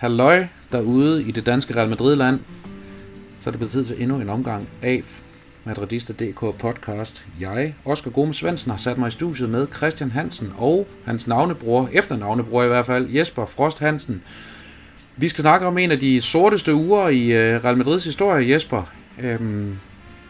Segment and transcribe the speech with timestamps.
[0.00, 2.40] Halløj derude i det danske Real Madrid-land.
[3.38, 5.02] Så er det blevet tid til endnu en omgang af
[5.64, 7.26] Madridista.dk podcast.
[7.40, 11.88] Jeg, Oscar Gomes Svendsen, har sat mig i studiet med Christian Hansen og hans navnebror,
[11.92, 14.22] efternavnebror i hvert fald, Jesper Frost Hansen.
[15.16, 18.82] Vi skal snakke om en af de sorteste uger i øh, Real Madrids historie, Jesper.
[19.18, 19.78] Øhm,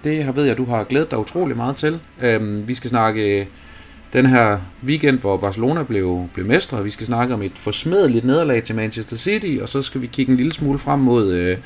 [0.05, 2.01] det her ved jeg, du har glædet dig utrolig meget til.
[2.21, 3.47] Øhm, vi skal snakke øh,
[4.13, 6.85] den her weekend, hvor Barcelona blev, blev mestre.
[6.85, 10.31] Vi skal snakke om et forsmedeligt nederlag til Manchester City, og så skal vi kigge
[10.31, 11.59] en lille smule frem mod øh,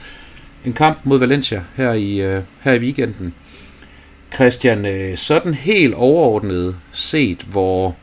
[0.64, 3.34] en kamp mod Valencia her i, øh, her i weekenden.
[4.34, 7.96] Christian, øh, sådan helt overordnet set, hvor,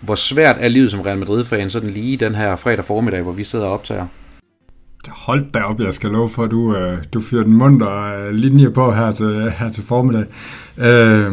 [0.00, 3.44] hvor svært er livet som Real Madrid-fan, sådan lige den her fredag formiddag, hvor vi
[3.44, 4.06] sidder og optager?
[5.10, 8.30] Hold da op, jeg skal love for, at du, øh, du fyrer den munter øh,
[8.30, 10.24] linje på her til, her til formiddag.
[10.78, 11.32] Øh,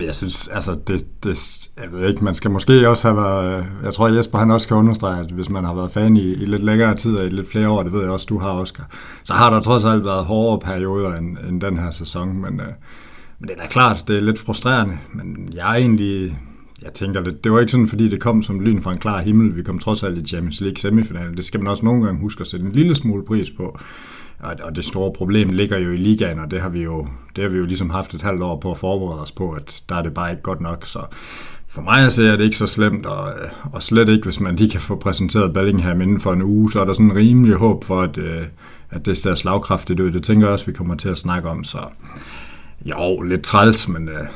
[0.00, 3.64] jeg synes, altså, det, det, jeg ved ikke, man skal måske også have været, øh,
[3.84, 6.44] jeg tror Jesper han også kan understrege, at hvis man har været fan i, i
[6.44, 8.84] lidt længere tid og i lidt flere år, det ved jeg også, du har, Oscar,
[9.24, 12.66] så har der trods alt været hårdere perioder end, end den her sæson, men, øh,
[13.38, 16.38] men det er da klart, det er lidt frustrerende, men jeg er egentlig,
[16.86, 19.20] jeg tænker lidt, det var ikke sådan, fordi det kom som lyn fra en klar
[19.20, 19.56] himmel.
[19.56, 21.36] Vi kom trods alt i Champions League semifinalen.
[21.36, 23.78] Det skal man også nogle gange huske at sætte en lille smule pris på.
[24.40, 27.48] Og det store problem ligger jo i ligaen, og det har vi jo, det har
[27.48, 30.02] vi jo ligesom haft et halvt år på at forberede os på, at der er
[30.02, 30.86] det bare ikke godt nok.
[30.86, 31.00] Så
[31.68, 33.24] for mig ser det ikke så slemt, og,
[33.72, 36.80] og slet ikke, hvis man lige kan få præsenteret Bellingham inden for en uge, så
[36.80, 38.42] er der sådan en rimelig håb for, at, øh,
[38.90, 40.10] at det ser slagkraftigt ud.
[40.10, 41.64] Det tænker jeg også, vi kommer til at snakke om.
[41.64, 41.78] Så
[42.84, 44.26] jo, lidt træls, men, øh,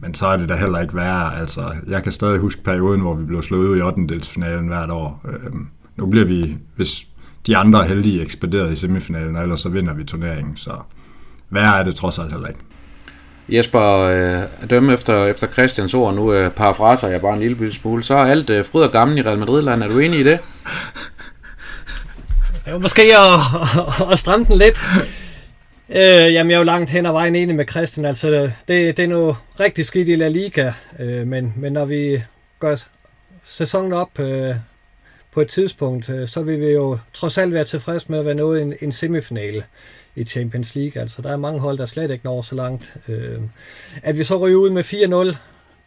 [0.00, 1.38] men så er det da heller ikke værre.
[1.40, 4.00] Altså, jeg kan stadig huske perioden, hvor vi blev slået ud i 8.
[4.68, 5.20] hvert år.
[5.28, 7.06] Øhm, nu bliver vi, hvis
[7.46, 10.56] de andre er heldige, ekspederet i semifinalen, og ellers så vinder vi turneringen.
[10.56, 10.70] Så
[11.50, 12.60] værre er det trods alt heller ikke.
[13.48, 17.72] Jesper, øh, at dømme efter, efter Christians ord, nu øh, parafraser jeg bare en lille
[17.72, 19.82] smule, så er alt øh, fryd og gammel i Real Madrid-land.
[19.82, 20.38] Er du enig i det?
[22.70, 23.40] Jo, måske at,
[24.12, 24.84] at stramme den lidt.
[25.90, 28.06] Øh, jamen, jeg er jo langt hen ad vejen enig med Christian.
[28.06, 32.22] Altså, det, det er noget rigtig skidt i La Liga, øh, men, men når vi
[32.58, 32.76] gør
[33.44, 34.54] sæsonen op øh,
[35.32, 38.34] på et tidspunkt, øh, så vil vi jo trods alt være tilfreds med at være
[38.34, 39.64] nået en, en semifinale
[40.16, 41.02] i Champions League.
[41.02, 42.96] Altså, der er mange hold, der slet ikke når så langt.
[43.08, 43.40] Øh,
[44.02, 44.84] at vi så ryger ud med
[45.32, 45.36] 4-0,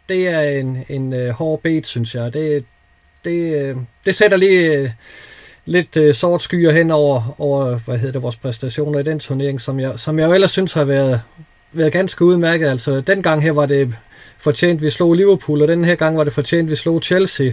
[0.09, 2.33] det er en, en øh, hård bet, synes jeg.
[2.33, 2.65] Det,
[3.25, 4.77] det, øh, det sætter lige...
[4.77, 4.89] Øh,
[5.69, 9.61] lidt øh, sort skyer hen over, over hvad hedder det, vores præstationer i den turnering,
[9.61, 11.21] som jeg, som jeg jo ellers synes har været,
[11.71, 12.67] været ganske udmærket.
[12.67, 13.93] Altså, den gang her var det
[14.39, 17.51] fortjent, vi slog Liverpool, og den her gang var det fortjent, vi slog Chelsea.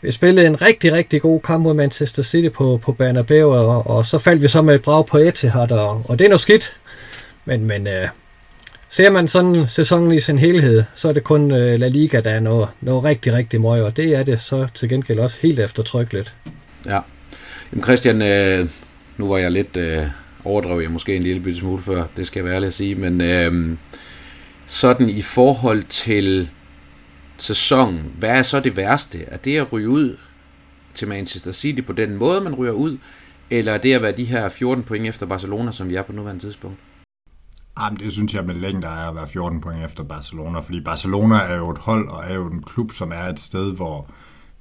[0.00, 4.06] Vi spillede en rigtig, rigtig god kamp mod Manchester City på, på Bernabeu, og, og
[4.06, 6.76] så faldt vi så med et brag på Etihad, og, og det er noget skidt.
[7.44, 8.08] Men, men øh,
[8.88, 12.30] ser man sådan sæsonen i sin helhed, så er det kun øh, La Liga, der
[12.30, 15.58] er noget, noget rigtig, rigtig møg, og det er det så til gengæld også helt
[15.58, 16.34] eftertrykkeligt.
[16.86, 17.00] Ja,
[17.72, 18.70] Jamen Christian, øh,
[19.16, 20.06] nu var jeg lidt øh,
[20.44, 22.94] overdrevet jeg måske en lille bitte smule før, det skal jeg være ærlig at sige,
[22.94, 23.78] men øh,
[24.66, 26.50] sådan i forhold til
[27.38, 29.24] sæsonen, hvad er så det værste?
[29.24, 30.16] Er det at ryge ud
[30.94, 32.98] til Manchester City på den måde, man ryger ud,
[33.50, 36.12] eller er det at være de her 14 point efter Barcelona, som vi er på
[36.12, 36.78] nuværende tidspunkt?
[37.76, 40.80] Ah, Jamen, det synes jeg med længder er at være 14 point efter Barcelona, fordi
[40.80, 44.10] Barcelona er jo et hold, og er jo en klub, som er et sted, hvor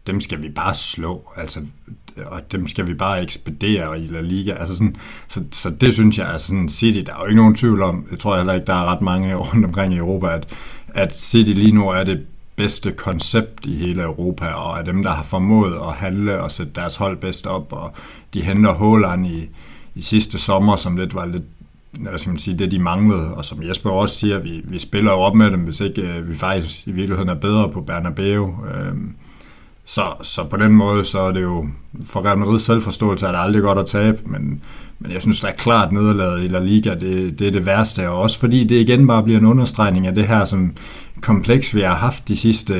[0.07, 1.59] dem skal vi bare slå, altså,
[2.25, 4.51] og dem skal vi bare ekspedere i La Liga.
[4.51, 4.95] Altså sådan,
[5.27, 8.07] så, så det synes jeg, er sådan City, der er jo ikke nogen tvivl om,
[8.11, 10.47] jeg tror heller ikke, der er ret mange rundt omkring i Europa, at,
[10.87, 15.09] at City lige nu er det bedste koncept i hele Europa, og er dem, der
[15.09, 17.93] har formået at handle og sætte deres hold bedst op, og
[18.33, 19.49] de henter Håland i,
[19.95, 21.43] i sidste sommer, som lidt var lidt
[21.99, 25.11] hvad skal man sige, det de manglede, og som Jesper også siger, vi, vi spiller
[25.11, 28.55] jo op med dem, hvis ikke øh, vi faktisk i virkeligheden er bedre på Bernabeu.
[28.65, 28.97] Øh,
[29.85, 31.67] så, så på den måde, så er det jo
[32.05, 34.61] for Real Madrid selvforståelse, at det aldrig godt at tabe, men,
[34.99, 38.21] men jeg synes, da klart nederlaget i La Liga, det, det er det værste, og
[38.21, 40.73] også fordi det igen bare bliver en understregning af det her som
[41.21, 42.73] kompleks, vi har haft de sidste,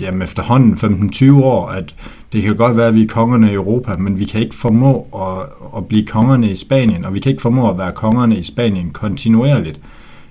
[0.00, 1.94] jamen efterhånden 15-20 år, at
[2.32, 5.08] det kan godt være, at vi er kongerne i Europa, men vi kan ikke formå
[5.14, 8.42] at, at blive kongerne i Spanien, og vi kan ikke formå at være kongerne i
[8.42, 9.80] Spanien kontinuerligt.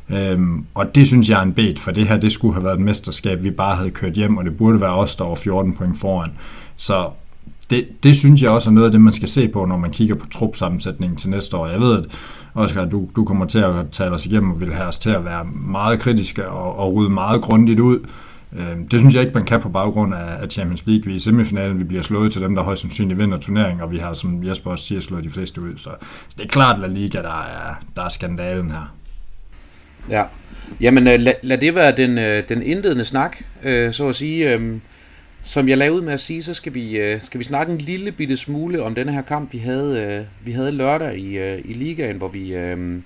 [0.10, 2.76] Øhm, og det synes jeg er en bet, for det her det skulle have været
[2.76, 5.74] et mesterskab, vi bare havde kørt hjem, og det burde være os, der var 14
[5.74, 6.32] point foran.
[6.76, 7.10] Så
[7.70, 9.92] det, det synes jeg også er noget af det, man skal se på, når man
[9.92, 11.68] kigger på trupsammensætningen til næste år.
[11.68, 12.06] Jeg ved, at
[12.54, 15.26] Oscar, du, du kommer til at tale os igennem og vil have os til at
[15.26, 18.00] være meget kritiske og, og rydde meget grundigt ud.
[18.54, 21.06] Øhm, det synes jeg ikke, man kan på baggrund af, Champions League.
[21.06, 23.92] Vi er i semifinalen, vi bliver slået til dem, der højst sandsynligt vinder turneringen, og
[23.92, 25.78] vi har, som Jesper også siger, slået de fleste ud.
[25.78, 25.90] Så,
[26.30, 28.94] så det er klart, at La Liga, der er, der er skandalen her.
[30.10, 30.24] Ja,
[30.82, 34.54] jamen øh, lad, lad det være den, øh, den indledende snak, øh, så at sige.
[34.54, 34.82] Øhm,
[35.42, 38.12] som jeg lavede ud med at sige, så skal vi, skal vi snakke en lille
[38.12, 42.28] bitte smule om den her kamp, vi havde, vi havde lørdag i, i ligaen, hvor
[42.28, 43.04] vi, øhm,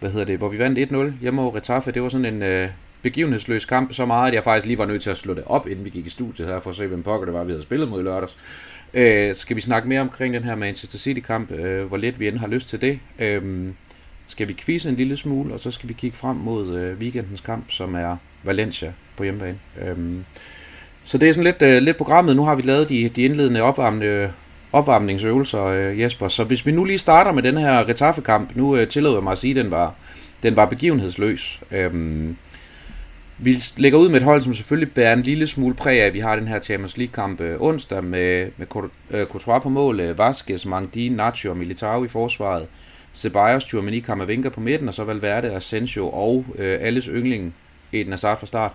[0.00, 1.92] hvad hedder det, hvor vi vandt 1-0 hjemme over Retaffe.
[1.92, 2.68] Det var sådan en
[3.02, 5.68] begivenhedsløs kamp, så meget, at jeg faktisk lige var nødt til at slå det op,
[5.68, 7.62] inden vi gik i studiet her, for at se, hvem pokker det var, vi havde
[7.62, 8.36] spillet mod i lørdags.
[8.94, 12.38] Øh, skal vi snakke mere omkring den her Manchester City-kamp, øh, hvor lidt vi end
[12.38, 12.98] har lyst til det.
[13.18, 13.72] Øh,
[14.26, 17.40] skal vi kvise en lille smule, og så skal vi kigge frem mod øh, weekendens
[17.40, 19.58] kamp, som er Valencia på hjemmebane.
[19.86, 20.24] Øhm,
[21.04, 22.36] så det er sådan lidt, øh, lidt programmet.
[22.36, 24.32] Nu har vi lavet de, de indledende opvarmende,
[24.72, 26.28] opvarmningsøvelser, øh, Jesper.
[26.28, 29.32] Så hvis vi nu lige starter med den her Retaffe-kamp, nu øh, tillader jeg mig
[29.32, 29.94] at sige, at den var,
[30.42, 31.60] den var begivenhedsløs.
[31.70, 32.36] Øhm,
[33.38, 36.14] vi lægger ud med et hold, som selvfølgelig bærer en lille smule præg af, at
[36.14, 38.66] vi har den her Champions League-kamp øh, onsdag med, med
[39.10, 42.66] øh, Courtois på mål, øh, Vasquez, Mangdi, Nacho og Militao i forsvaret,
[43.14, 47.54] Ceballos, Tchouameni, Kamavinga på midten, og så Valverde, Asensio og øh, alles yndling
[47.92, 48.72] Eden Hazard fra start.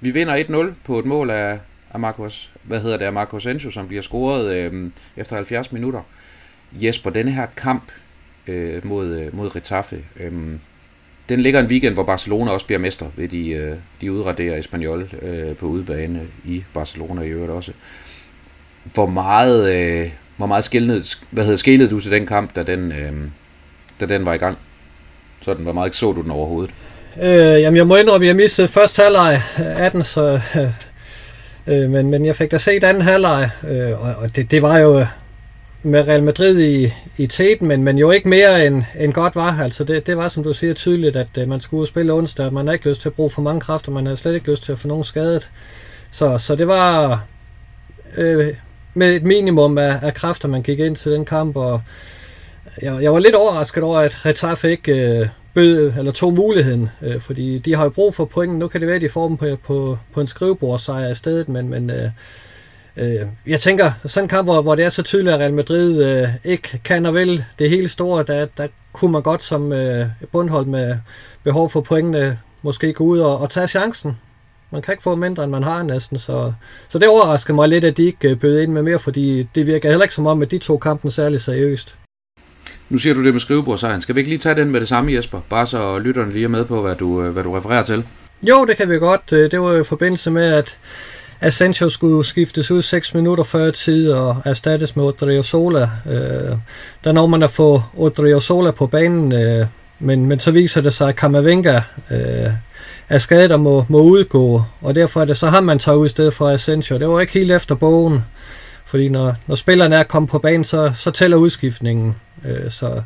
[0.00, 1.58] Vi vinder 1-0 på et mål af,
[1.90, 6.02] af Marcos, hvad hedder det, af Marcos Asensio, som bliver scoret øh, efter 70 minutter.
[6.72, 7.92] Jesper, denne her kamp
[8.46, 10.32] øh, mod, øh, mod Retafe, øh,
[11.28, 15.10] den ligger en weekend, hvor Barcelona også bliver mester, ved de, øh, de udraderer Espanyol
[15.22, 17.72] øh, på udebane i Barcelona i øvrigt også.
[18.94, 22.92] Hvor meget, øh, hvor meget skældede, hvad hedder, skælede du til den kamp, da den,
[22.92, 23.12] øh,
[24.00, 24.58] da den var i gang?
[25.42, 26.70] Sådan, hvor meget så du den overhovedet?
[27.22, 30.40] Øh, jamen, jeg må indrømme, at jeg missede første halvleg af den, så,
[31.72, 34.78] øh, men, men jeg fik da set anden halvleg, øh, og, og det, det var
[34.78, 35.06] jo
[35.82, 39.62] med Real Madrid i, i teten, men, men jo ikke mere end, end godt var.
[39.62, 42.52] Altså det, det var, som du siger, tydeligt, at øh, man skulle spille onsdag.
[42.52, 44.64] Man har ikke lyst til at bruge for mange kræfter, man har slet ikke lyst
[44.64, 45.50] til at få nogen skadet.
[46.10, 47.20] Så, så det var
[48.16, 48.54] øh,
[48.94, 51.82] med et minimum af, af kræfter, man gik ind til den kamp, og
[52.82, 57.20] jeg, jeg var lidt overrasket over, at Retaf ikke øh, bød, eller tog muligheden, øh,
[57.20, 58.58] fordi de har jo brug for pointen.
[58.58, 61.48] Nu kan det være, at de får dem på, på, på en skrivebordsejr i stedet,
[61.48, 62.10] men, men øh,
[62.98, 66.04] Øh, jeg tænker, sådan en kamp, hvor, hvor det er så tydeligt, at Real Madrid
[66.04, 70.06] øh, ikke kan og vil det hele store, der, der kunne man godt som øh,
[70.32, 70.96] bundhold med
[71.44, 74.18] behov for pointene måske gå ud og, og tage chancen.
[74.70, 76.52] Man kan ikke få mindre, end man har næsten, så,
[76.88, 79.66] så det overrasker mig lidt, at de ikke øh, bød ind med mere, fordi det
[79.66, 81.97] virker heller ikke som om, at de to kampen særlig seriøst.
[82.90, 84.00] Nu siger du det med skrivebordsejren.
[84.00, 85.40] Skal vi ikke lige tage den med det samme, Jesper?
[85.50, 88.04] Bare så lytterne lige er med på, hvad du, øh, hvad du refererer til.
[88.42, 89.32] Jo, det kan vi godt.
[89.32, 90.78] Øh, det var jo i forbindelse med, at
[91.40, 95.90] Asensio skulle skiftes ud 6 minutter før tid og erstattes med Odriozola.
[96.06, 96.56] Øh,
[97.04, 99.66] der når man at få Odriozola på banen, øh,
[99.98, 101.80] men, men så viser det sig, at Kamavinga
[102.10, 102.52] øh,
[103.08, 106.06] er skadet og må, må udgå, og derfor er det så ham, man tager ud
[106.06, 106.98] i stedet for Asensio.
[106.98, 108.24] Det var ikke helt efter bogen,
[108.86, 112.16] fordi når, når spillerne er kommet på banen, så, så tæller udskiftningen.
[112.44, 113.02] Øh, så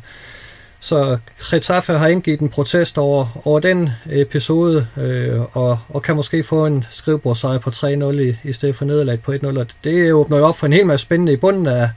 [0.83, 1.17] så
[1.51, 6.65] Getafe har indgivet en protest over, over den episode, øh, og, og kan måske få
[6.65, 7.85] en skrivebordsejr på 3-0
[8.19, 9.59] i, i stedet for nederlag på 1-0.
[9.59, 11.89] Og det åbner jo op for en hel masse spændende i bunden af,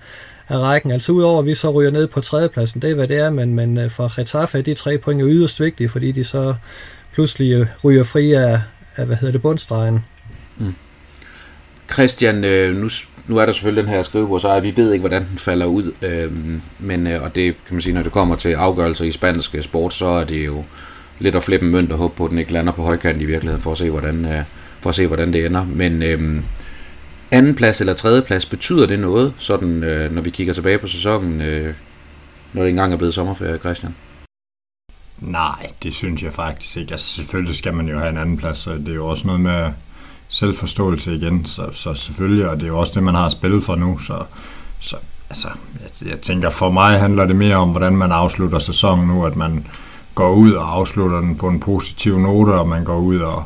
[0.48, 0.90] af rækken.
[0.90, 3.54] Altså udover at vi så ryger ned på tredjepladsen, det er hvad det er, men,
[3.54, 6.54] men øh, for Getafe er de tre point yderst vigtige, fordi de så
[7.12, 8.60] pludselig øh, ryger fri af,
[8.96, 10.04] af hvad hedder det, bundstregen.
[10.58, 10.74] Mm.
[11.92, 12.88] Christian, øh, nu
[13.28, 16.32] nu er der selvfølgelig den her skrivebordsejer, vi ved ikke, hvordan den falder ud, øh,
[16.78, 19.62] men, øh, og det kan man sige, når det kommer til afgørelser i spansk øh,
[19.62, 20.64] sport, så er det jo
[21.18, 23.24] lidt at flippe en mønt og håbe på, at den ikke lander på højkant i
[23.24, 24.44] virkeligheden, for at se, hvordan, øh,
[24.80, 25.64] for at se, hvordan det ender.
[25.64, 26.42] Men øh,
[27.30, 30.86] anden plads eller tredje plads, betyder det noget, sådan, øh, når vi kigger tilbage på
[30.86, 31.74] sæsonen, øh,
[32.52, 33.94] når det engang er blevet sommerferie, Christian?
[35.18, 36.92] Nej, det synes jeg faktisk ikke.
[36.92, 39.40] Altså, selvfølgelig skal man jo have en anden plads, så det er jo også noget
[39.40, 39.70] med
[40.28, 43.74] selvforståelse igen, så, så selvfølgelig, og det er jo også det, man har spillet for
[43.74, 44.22] nu, så,
[44.80, 44.96] så
[45.30, 45.48] altså,
[45.80, 49.36] jeg, jeg tænker, for mig handler det mere om, hvordan man afslutter sæsonen nu, at
[49.36, 49.66] man
[50.14, 53.44] går ud og afslutter den på en positiv note, og man går ud og,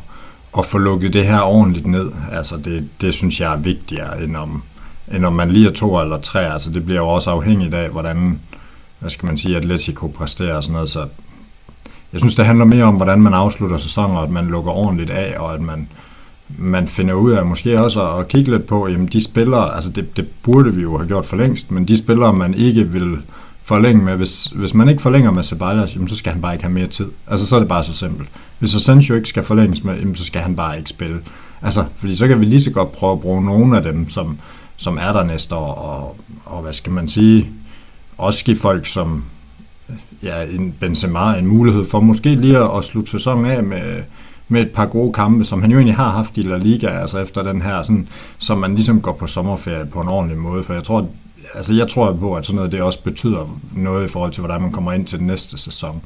[0.52, 2.10] og får lukket det her ordentligt ned.
[2.32, 4.62] Altså, det, det synes jeg er vigtigere, end om,
[5.12, 6.52] end om man lige er to eller tre.
[6.52, 8.40] Altså, det bliver jo også afhængigt af, hvordan,
[8.98, 11.08] hvad skal man sige, Atletico præsterer og sådan noget, så
[12.12, 15.10] jeg synes, det handler mere om, hvordan man afslutter sæsonen, og at man lukker ordentligt
[15.10, 15.88] af, og at man,
[16.58, 20.16] man finder ud af måske også at kigge lidt på, jamen de spillere, altså det,
[20.16, 23.16] det burde vi jo have gjort for længst, men de spillere, man ikke vil
[23.64, 26.64] forlænge med, hvis, hvis man ikke forlænger med Ceballos, jamen så skal han bare ikke
[26.64, 27.06] have mere tid.
[27.26, 28.28] Altså så er det bare så simpelt.
[28.58, 31.20] Hvis Asensio ikke skal forlænges med, jamen så skal han bare ikke spille.
[31.62, 34.38] Altså, fordi så kan vi lige så godt prøve at bruge nogle af dem, som,
[34.76, 37.50] som er der næste år, og, og hvad skal man sige,
[38.18, 39.24] også give folk som
[40.22, 44.02] ja, en Benzema en mulighed for måske lige at, at slutte sæsonen af med,
[44.50, 47.18] med et par gode kampe, som han jo egentlig har haft i La Liga, altså
[47.18, 50.72] efter den her, sådan, som man ligesom går på sommerferie på en ordentlig måde, for
[50.74, 51.08] jeg tror,
[51.54, 54.62] altså jeg tror på, at sådan noget det også betyder noget i forhold til, hvordan
[54.62, 56.02] man kommer ind til den næste sæson.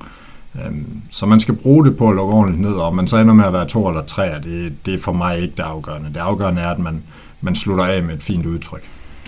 [0.65, 3.35] Øhm, så man skal bruge det på at lukke ordentligt ned, og man så ender
[3.35, 6.09] med at være to eller tre, det, det er for mig ikke det afgørende.
[6.09, 7.03] Det afgørende er, at man,
[7.41, 8.83] man slutter af med et fint udtryk.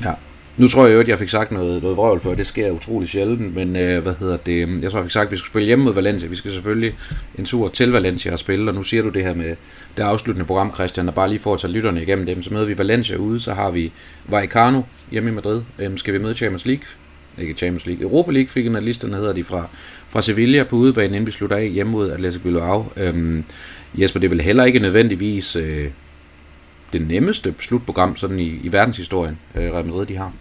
[0.04, 0.12] Ja.
[0.56, 3.08] Nu tror jeg jo, at jeg fik sagt noget, noget vrøvl for, det sker utrolig
[3.08, 5.46] sjældent, men øh, hvad hedder det, mm, jeg tror, jeg fik sagt, at vi skal
[5.50, 6.28] spille hjemme mod Valencia.
[6.28, 6.94] Vi skal selvfølgelig
[7.38, 9.56] en tur til Valencia og spille, og nu siger du det her med
[9.96, 12.66] det afsluttende program, Christian, og bare lige for at tage lytterne igennem dem, så møder
[12.66, 13.92] vi Valencia ude, så har vi
[14.24, 15.62] Vallecano hjemme i Madrid.
[15.78, 16.84] Øhm, skal vi møde Champions League?
[17.38, 18.02] Ikke Champions League.
[18.02, 19.68] Europa League fik en af listerne, hedder de, fra,
[20.08, 22.92] fra Sevilla på udebanen, inden vi slutter af hjemme mod Atletico Bilbao.
[22.96, 23.44] Øhm,
[23.94, 25.90] Jesper, det er vel heller ikke nødvendigvis øh,
[26.92, 30.32] det nemmeste slutprogram sådan i, i verdenshistorien, øh, Real Madrid de har.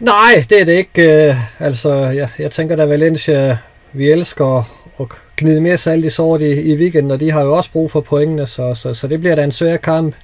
[0.00, 1.28] Nej, det er det ikke.
[1.28, 3.58] Øh, altså, jeg, jeg tænker da Valencia,
[3.92, 4.68] vi elsker
[5.00, 7.90] at gnide mere salt i sort i, i weekenden, og de har jo også brug
[7.90, 10.14] for pointene, så, så, så det bliver da en svær kamp.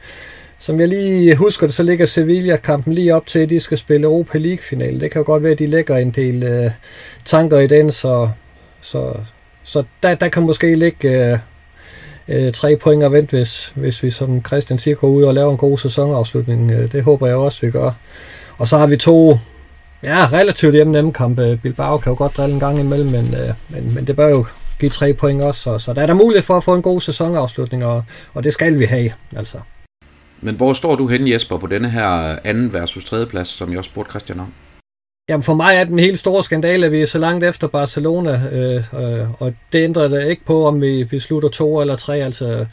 [0.59, 4.05] Som jeg lige husker det, så ligger Sevilla-kampen lige op til, at de skal spille
[4.05, 5.01] Europa League-finale.
[5.01, 6.71] Det kan jo godt være, at de lægger en del øh,
[7.25, 8.29] tanker i den, så,
[8.81, 9.13] så,
[9.65, 11.39] så der, der kan måske ligge øh,
[12.29, 15.51] øh, tre point at vente, hvis, hvis vi, som Christian siger, går ud og laver
[15.51, 16.73] en god sæsonafslutning.
[16.73, 17.93] Øh, det håber jeg også, vi gør.
[18.59, 19.39] Og så har vi to
[20.03, 21.61] Ja, relativt hjemme nemme kampe.
[21.63, 24.47] Bilbao kan jo godt drille en gang imellem, men, øh, men, men det bør jo
[24.81, 25.61] give tre point også.
[25.61, 28.05] Så, så der er der mulighed for at få en god sæsonafslutning, og,
[28.35, 29.13] og det skal vi have.
[29.37, 29.59] Altså.
[30.41, 33.79] Men hvor står du henne, Jesper, på denne her anden versus tredje plads, som jeg
[33.79, 34.53] også spurgte Christian om?
[35.29, 38.41] Jamen for mig er den helt store skandale, at vi er så langt efter Barcelona,
[38.53, 42.17] øh, øh, og det ændrer det ikke på, om vi, vi slutter to eller tre.
[42.17, 42.67] Altså,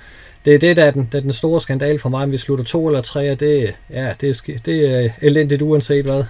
[0.46, 2.38] det er det, der er den, der er den store skandale for mig, om vi
[2.38, 6.24] slutter to eller tre, og det, ja, det, er, det er elendigt uanset hvad.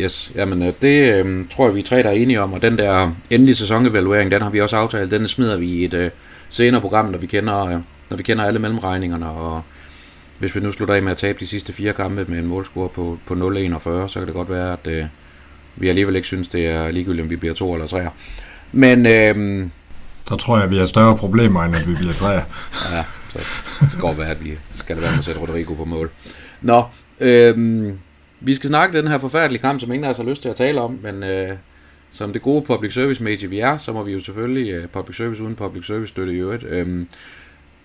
[0.00, 2.78] Yes, jamen øh, det øh, tror jeg, vi tre der er enige om, og den
[2.78, 6.10] der endelige sæsonevaluering, den har vi også aftalt, den smider vi i et øh,
[6.48, 7.78] senere program, når vi kender, øh,
[8.10, 9.62] når vi kender alle mellemregningerne, og
[10.38, 12.88] hvis vi nu slutter af med at tabe de sidste fire kampe med en målscore
[12.88, 13.38] på, på 0-41,
[14.08, 15.04] så kan det godt være, at øh,
[15.76, 18.08] vi alligevel ikke synes, det er ligegyldigt, om vi bliver to eller tre.
[18.72, 19.06] Men...
[19.06, 19.66] Øh,
[20.28, 22.32] så tror jeg, vi har større problemer, end at vi bliver tre.
[22.92, 23.38] ja, så
[23.80, 26.10] det kan godt være, at vi skal være med at sætte Rodrigo på mål.
[26.60, 26.84] Nå,
[27.20, 27.92] øh,
[28.44, 30.56] vi skal snakke den her forfærdelige kamp, som ingen af os har lyst til at
[30.56, 31.56] tale om, men øh,
[32.10, 35.16] som det gode public service medie vi er, så må vi jo selvfølgelig, øh, public
[35.16, 37.06] service uden public service støtte i øvrigt, øh,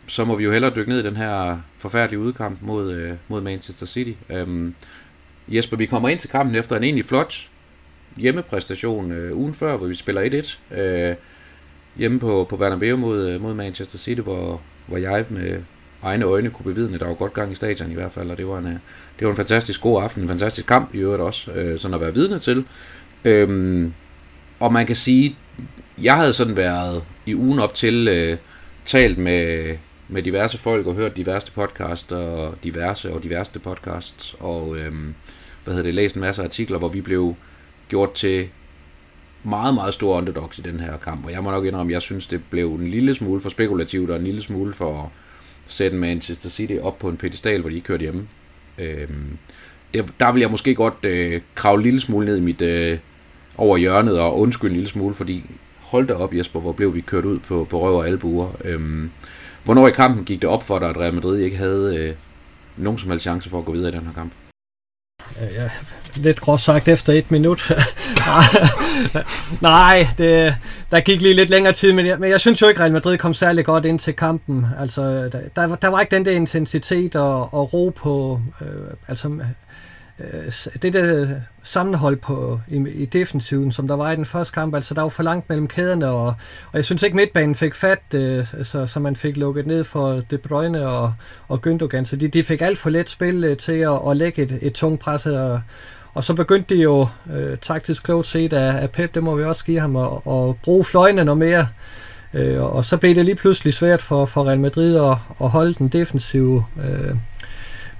[0.08, 3.42] så må vi jo hellere dykke ned i den her forfærdelige udkamp mod, øh, mod
[3.42, 4.12] Manchester City.
[4.30, 4.72] Øh,
[5.48, 7.50] Jesper, vi kommer ind til kampen efter en egentlig flot
[8.18, 11.16] hjemmepræstation øh, ugen før, hvor vi spiller 1-1 øh,
[11.98, 15.62] hjemme på, på Bernabeu mod, øh, mod Manchester City, hvor, hvor jeg med
[16.03, 18.48] egne øjne kunne bevidne, der var godt gang i stadion i hvert fald, og det
[18.48, 18.74] var en, øh,
[19.20, 22.01] det var en fantastisk god aften, en fantastisk kamp i øvrigt også, øh, sådan at
[22.01, 22.65] være vidne til.
[23.25, 23.94] Øhm,
[24.60, 25.36] og man kan sige,
[26.01, 28.38] jeg havde sådan været i ugen op til øh,
[28.86, 29.75] talt med,
[30.08, 35.13] med diverse folk og hørt diverse podcasts og diverse og diverse podcasts og øhm,
[35.63, 37.36] hvad hedder det, læst en masse artikler, hvor vi blev
[37.89, 38.50] gjort til
[39.44, 42.27] meget, meget store underdogs i den her kamp, og jeg må nok indrømme, jeg synes,
[42.27, 45.12] det blev en lille smule for spekulativt og en lille smule for,
[45.70, 48.28] sætte Manchester City op på en pedestal, hvor de ikke kørte hjemme.
[48.78, 49.38] Øhm,
[49.94, 52.98] der, der vil jeg måske godt øh, krave en lille smule ned i mit øh,
[53.58, 55.46] over hjørnet og undskylde en lille smule, fordi
[55.80, 58.52] hold da op Jesper, hvor blev vi kørt ud på, på røv og albuer.
[58.66, 59.12] Øhm,
[59.64, 62.16] hvornår i kampen gik det op for dig, at Real Madrid ikke havde øh,
[62.78, 64.34] nogen som helst chance for at gå videre i den her kamp?
[65.42, 65.70] Øh, ja,
[66.16, 67.72] lidt groft sagt efter et minut.
[69.62, 70.56] Nej, det,
[70.92, 72.94] der gik lige lidt længere tid, men jeg, men jeg synes jo ikke, at Real
[72.94, 74.66] Madrid kom særlig godt ind til kampen.
[74.80, 78.68] Altså, der, der, der var ikke den der intensitet og, og ro på, øh,
[79.08, 79.30] altså
[80.20, 80.51] Øh,
[80.82, 81.28] det der
[81.63, 85.10] sammenhold på, i, i defensiven, som der var i den første kamp, altså der var
[85.10, 89.00] for langt mellem kæderne, og, og jeg synes ikke midtbanen fik fat, øh, så, så
[89.00, 91.13] man fik lukket ned for De Bruyne og,
[91.48, 94.42] og Gündogan, så de, de fik alt for let spil øh, til at, at lægge
[94.42, 95.62] et, et tungt pres, og,
[96.20, 99.44] og så begyndte de jo øh, taktisk klogt set af, af Pep, det må vi
[99.44, 101.68] også give ham, at, at bruge fløjene noget mere,
[102.34, 105.74] øh, og så blev det lige pludselig svært for, for Real Madrid at, at holde
[105.74, 107.16] den defensive øh,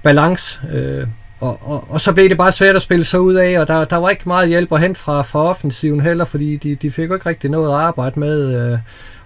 [0.02, 0.60] balance.
[0.72, 1.06] Øh,
[1.40, 3.84] og, og, og så blev det bare svært at spille sig ud af, og der,
[3.84, 7.08] der var ikke meget hjælp at hente fra, fra offensiven heller, fordi de, de fik
[7.08, 8.72] jo ikke rigtig noget at arbejde med.
[8.72, 8.78] Øh,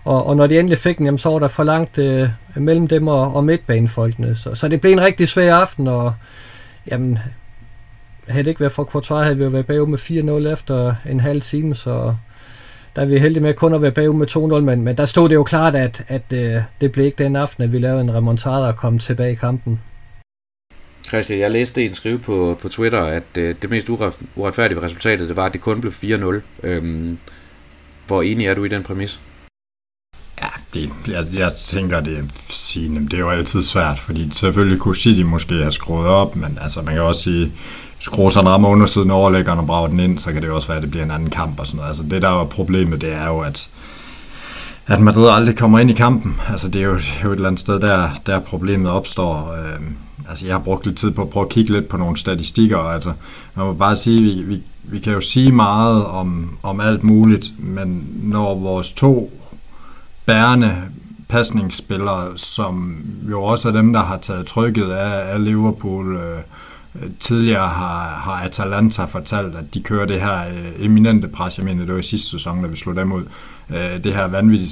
[0.05, 2.89] og, og når de endelig fik den, jamen, så var der for langt øh, mellem
[2.89, 4.37] dem og, og midtbanefolkene.
[4.37, 6.15] Så, så det blev en rigtig svær aften, og
[6.91, 7.19] jamen,
[8.29, 9.99] havde det ikke været for Courtois, havde vi jo været bagud med
[10.49, 12.15] 4-0 efter en halv time, så
[12.97, 15.29] der er vi heldige med kun at være bagud med 2-0, men, men der stod
[15.29, 18.15] det jo klart, at, at øh, det blev ikke den aften, at vi lavede en
[18.15, 19.81] remontada og kom tilbage i kampen.
[21.09, 23.89] Christian, jeg læste en skrive på, på Twitter, at øh, det mest
[24.37, 26.41] uretfærdige resultatet, det var, at det kun blev 4-0.
[26.63, 27.19] Øhm,
[28.07, 29.21] hvor enig er du i den præmis?
[30.43, 34.79] Ja, det, jeg, jeg tænker, det er sige, det er jo altid svært, fordi selvfølgelig
[34.79, 37.53] kunne City måske have skruet op, men altså man kan også sige,
[38.05, 40.77] skruer ramme rammer undersiden overlæggeren og brager den ind, så kan det jo også være,
[40.77, 41.89] at det bliver en anden kamp og sådan noget.
[41.89, 43.69] Altså det der er problemet, det er jo, at
[44.87, 46.37] at Madrid aldrig kommer ind i kampen.
[46.49, 49.55] Altså det er jo, det er jo et eller andet sted, der, der problemet opstår.
[49.59, 49.87] Øh,
[50.29, 52.79] altså jeg har brugt lidt tid på at prøve at kigge lidt på nogle statistikker,
[52.79, 53.13] altså
[53.55, 57.53] man må bare sige, vi, vi, vi kan jo sige meget om, om alt muligt,
[57.59, 59.33] men når vores to
[60.27, 60.77] bærende
[61.29, 66.39] pasningsspillere, som jo også er dem, der har taget trykket af, af Liverpool, øh,
[67.03, 71.65] Øh, tidligere har, har Atalanta fortalt, at de kører det her øh, eminente pres, jeg
[71.65, 73.23] mener, det var i sidste sæson, da vi slog dem ud,
[73.71, 74.29] øh, det her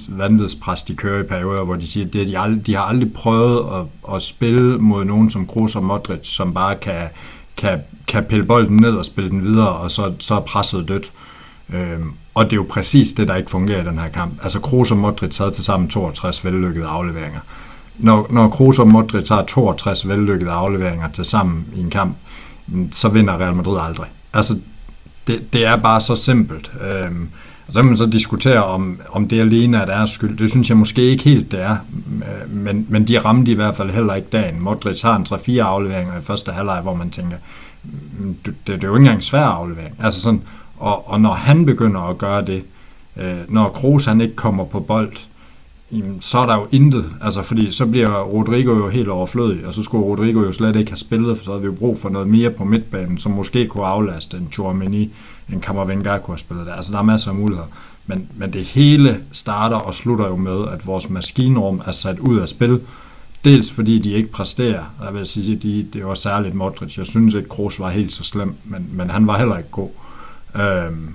[0.08, 3.66] vanvidspres, de kører i perioder, hvor de siger, at de, aldrig, de har aldrig prøvet
[3.74, 7.08] at, at spille mod nogen som Kroos og Modric, som bare kan,
[7.56, 11.12] kan, kan pille bolden ned og spille den videre, og så, så er presset dødt.
[11.74, 11.98] Øh,
[12.34, 14.32] og det er jo præcis det, der ikke fungerer i den her kamp.
[14.42, 17.40] Altså Kroos og Modric havde til sammen 62 vellykkede afleveringer.
[17.98, 22.16] Når, når Kroos og Modric har 62 vellykkede afleveringer til sammen i en kamp,
[22.90, 24.06] så vinder Real Madrid aldrig.
[24.34, 24.58] Altså,
[25.26, 26.70] det, det er bare så simpelt.
[26.80, 27.28] Øhm,
[27.66, 30.38] og så kan man så diskutere, om, om det alene er deres skyld.
[30.38, 31.76] Det synes jeg måske ikke helt, det er.
[32.48, 34.62] Men, men de ramte i hvert fald heller ikke dagen.
[34.62, 37.36] Modric har en 3-4 afleveringer i første halvleg, hvor man tænker,
[38.46, 39.94] det, det, er jo ikke engang en svær aflevering.
[40.02, 40.42] Altså sådan,
[40.78, 42.64] og, og når han begynder at gøre det,
[43.16, 45.12] øh, når Kroos han ikke kommer på bold,
[45.92, 47.04] jamen, så er der jo intet.
[47.20, 50.90] Altså, fordi så bliver Rodrigo jo helt overflødig, og så skulle Rodrigo jo slet ikke
[50.90, 53.66] have spillet, for så havde vi jo brug for noget mere på midtbanen, som måske
[53.66, 55.12] kunne aflaste en Chouameni,
[55.52, 56.72] en Kammervenga kunne have spillet der.
[56.72, 57.68] Altså, der er masser af muligheder.
[58.06, 62.38] Men, men det hele starter og slutter jo med, at vores maskinrum er sat ud
[62.38, 62.80] af spil.
[63.44, 64.84] Dels fordi de ikke præsterer.
[65.04, 66.98] Jeg vil sige, de, det var særligt Modric.
[66.98, 69.88] Jeg synes ikke, Kroos var helt så slem, men, men han var heller ikke god.
[70.56, 71.14] Øhm,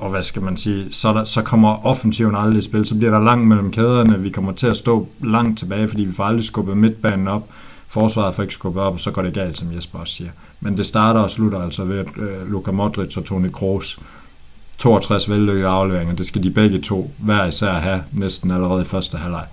[0.00, 3.10] og, hvad skal man sige, så, der, så kommer offensiven aldrig i spil, så bliver
[3.10, 6.44] der langt mellem kæderne, vi kommer til at stå langt tilbage, fordi vi får aldrig
[6.44, 7.48] skubbet midtbanen op,
[7.88, 10.30] forsvaret får ikke skubbet op, og så går det galt, som Jesper også siger.
[10.60, 13.98] Men det starter og slutter altså ved, at øh, Luka Modric og Toni Kroos
[14.78, 19.18] 62 vellykkede afleveringer, det skal de begge to hver især have næsten allerede i første
[19.18, 19.44] halvleg.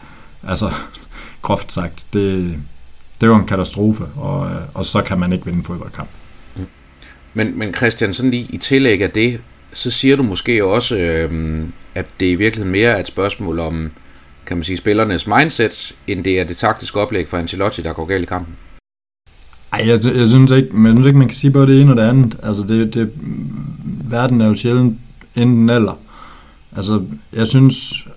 [0.47, 0.73] Altså,
[1.41, 2.55] groft sagt, det,
[3.21, 6.09] det var en katastrofe, og, øh, og så kan man ikke vinde en fodboldkamp.
[6.55, 6.67] Mm.
[7.33, 9.41] Men, men Christian, sådan lige i tillæg af det,
[9.73, 11.63] så siger du måske også, øh,
[11.95, 13.91] at det i virkeligheden mere er et spørgsmål om,
[14.45, 18.05] kan man sige, spillernes mindset, end det er det taktiske oplæg for Ancelotti, der går
[18.05, 18.55] galt i kampen.
[19.73, 21.91] Ej, jeg, jeg, synes ikke, men jeg synes ikke, man kan sige både det ene
[21.91, 22.37] og det andet.
[22.43, 23.11] Altså, det, det,
[24.09, 24.99] verden er jo sjældent
[25.35, 25.99] enten eller.
[26.75, 27.03] Altså,
[27.33, 28.07] jeg synes,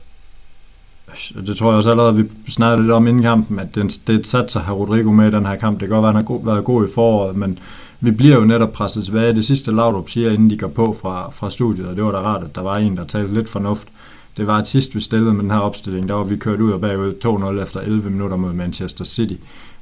[1.47, 4.19] det tror jeg også allerede, vi snakkede lidt om inden kampen, at det, det er
[4.19, 5.81] et sats at have Rodrigo med i den her kamp.
[5.81, 7.59] Det kan godt være, at han har god, været god i foråret, men
[8.01, 9.35] vi bliver jo netop presset tilbage.
[9.35, 12.19] Det sidste Laudrup siger, inden de går på fra, fra studiet, og det var da
[12.19, 13.89] rart, at der var en, der talte lidt fornuft.
[14.37, 16.73] Det var at sidst, vi stillede med den her opstilling, der var vi kørt ud
[16.73, 19.35] og bagud 2-0 efter 11 minutter mod Manchester City.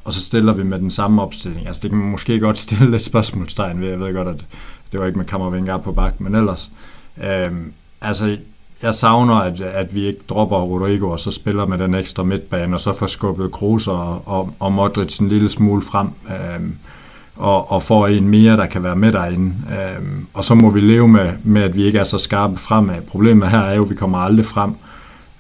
[0.05, 1.67] Og så stiller vi med den samme opstilling.
[1.67, 3.89] Altså det kan man måske godt stille lidt spørgsmålstegn ved.
[3.89, 4.45] Jeg ved godt, at
[4.93, 6.73] det var ikke med Kammervinger på bak, men ellers.
[7.25, 8.37] Øhm, altså
[8.83, 12.77] jeg savner, at, at vi ikke dropper Rodrigo og så spiller med den ekstra midtbane,
[12.77, 16.07] og så får skubbet Kroos og, og, og Modric en lille smule frem.
[16.07, 16.77] Øhm,
[17.39, 19.55] og, og får en mere, der kan være med derinde.
[19.71, 23.01] Øhm, og så må vi leve med, med, at vi ikke er så skarpe fremad.
[23.01, 24.75] Problemet her er jo, at vi kommer aldrig frem.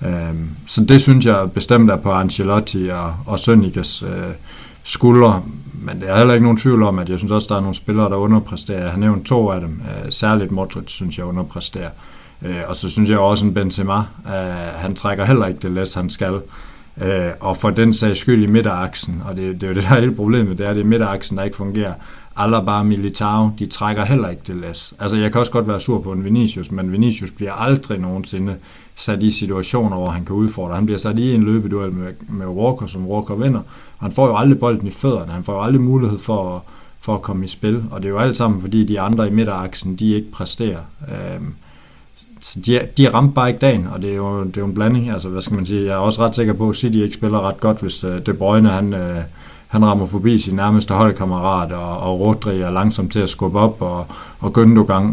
[0.06, 4.08] Øhm, så det synes jeg bestemt er på Ancelotti og, og Sønnikas øh,
[4.84, 5.42] skuldre.
[5.74, 7.76] Men det er heller ikke nogen tvivl om, at jeg synes også, der er nogle
[7.76, 8.80] spillere, der underpræsterer.
[8.82, 9.82] Jeg har nævnt to af dem.
[9.84, 11.90] Øh, særligt Modric, synes jeg, underpræsterer.
[12.42, 14.32] Øh, og så synes jeg også, en Benzema, øh,
[14.76, 16.40] han trækker heller ikke det læs, han skal.
[17.02, 19.90] Øh, og for den sags skyld i midteraksen, og det, det er jo det, der
[19.96, 21.94] er hele problemet, det er, det er midteraksen, der ikke fungerer.
[22.36, 24.94] Alaba Militao, de trækker heller ikke det læs.
[24.98, 28.54] Altså, jeg kan også godt være sur på en Vinicius, men Vinicius bliver aldrig nogensinde
[28.94, 30.74] sat i situationer, hvor han kan udfordre.
[30.74, 33.60] Han bliver sat i en løbeduel med, med Walker, som Walker vinder.
[33.98, 36.62] Han får jo aldrig bolden i fødderne, han får jo aldrig mulighed for at,
[37.00, 39.30] for at komme i spil, og det er jo alt sammen, fordi de andre i
[39.30, 40.80] midteraksen, de ikke præsterer.
[41.08, 41.40] Øh,
[42.48, 44.74] så de, de ramte bare ikke dagen, og det er, jo, det er jo en
[44.74, 45.10] blanding.
[45.10, 45.84] Altså, hvad skal man sige?
[45.84, 48.34] Jeg er også ret sikker på, at City ikke spiller ret godt, hvis uh, De
[48.34, 49.22] Bruyne, han, uh,
[49.68, 53.82] han rammer forbi sin nærmeste holdkammerat, og, og Rodri er langsomt til at skubbe op,
[53.82, 54.06] og,
[54.38, 55.04] og Gündogan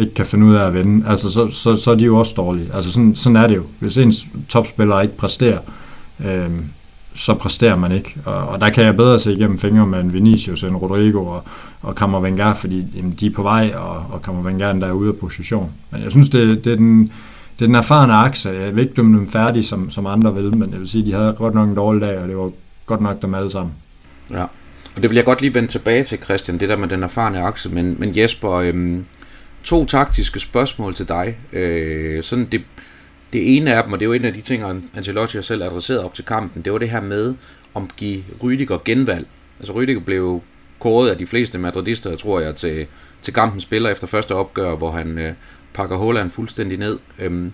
[0.00, 1.08] ikke kan finde ud af at vinde.
[1.08, 2.70] Altså, så, så, så er de jo også dårlige.
[2.74, 3.62] Altså, sådan, sådan er det jo.
[3.78, 5.58] Hvis ens topspiller ikke præsterer,
[6.24, 6.50] øh,
[7.14, 8.16] så præsterer man ikke.
[8.24, 11.44] Og, og der kan jeg bedre se igennem fingre med en Vinicius end Rodrigo og,
[11.82, 15.70] og Kammervenger, fordi jamen, de er på vej, og, og Kammervenga er ude af position.
[15.90, 17.02] Men jeg synes, det, det, er, den,
[17.58, 18.50] det er den erfarne akse.
[18.50, 21.12] Jeg vil ikke dømme dem færdige, som, som andre vil, men jeg vil sige, de
[21.12, 22.50] havde godt nok en dårlig dag, og det var
[22.86, 23.72] godt nok dem alle sammen.
[24.30, 24.44] Ja,
[24.96, 27.40] og det vil jeg godt lige vende tilbage til, Christian, det der med den erfarne
[27.40, 29.04] akse, men, men Jesper, øhm,
[29.64, 31.36] to taktiske spørgsmål til dig.
[31.52, 32.60] Øh, sådan det,
[33.34, 34.62] det ene af dem, og det er jo en af de ting,
[34.94, 37.34] Ancelotti selv adresseret op til kampen, det var det her med
[37.74, 39.26] om give Rydiger genvalg.
[39.58, 40.42] Altså Rydiger blev
[40.80, 42.86] kåret af de fleste madridister, tror jeg, til,
[43.22, 45.34] til kampen spiller efter første opgør, hvor han øh,
[45.72, 46.98] pakker Holland fuldstændig ned.
[47.18, 47.52] Øhm,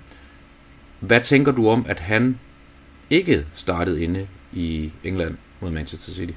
[1.00, 2.38] hvad tænker du om, at han
[3.10, 6.32] ikke startede inde i England mod Manchester City?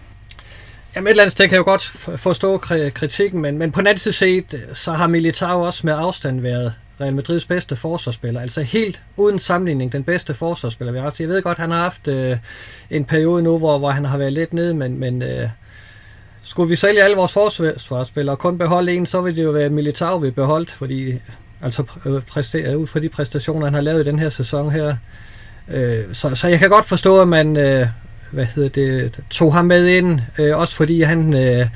[0.96, 1.84] Jamen et eller andet sted kan jeg jo godt
[2.18, 2.58] forstå
[2.94, 6.74] kritikken, men, men på den anden side set, så har Militao også med afstand været
[7.02, 8.42] Real Madrids bedste forsvarsspiller.
[8.42, 11.20] Altså helt uden sammenligning den bedste forsvarsspiller, vi har haft.
[11.20, 12.38] Jeg ved godt, han har haft øh,
[12.90, 15.50] en periode nu, hvor, hvor han har været lidt nede, men, men øh,
[16.44, 19.70] skulle vi sælge alle vores forsvarsspillere og kun beholde en, så ville det jo være
[19.70, 21.14] Militao, vi beholdt, fordi
[21.62, 24.96] altså øh, præster, ud fra de præstationer, han har lavet i den her sæson her.
[25.68, 27.88] Øh, så, så jeg kan godt forstå, at man øh,
[28.32, 31.68] hvad hedder det, tog ham med ind, øh, også fordi han øh,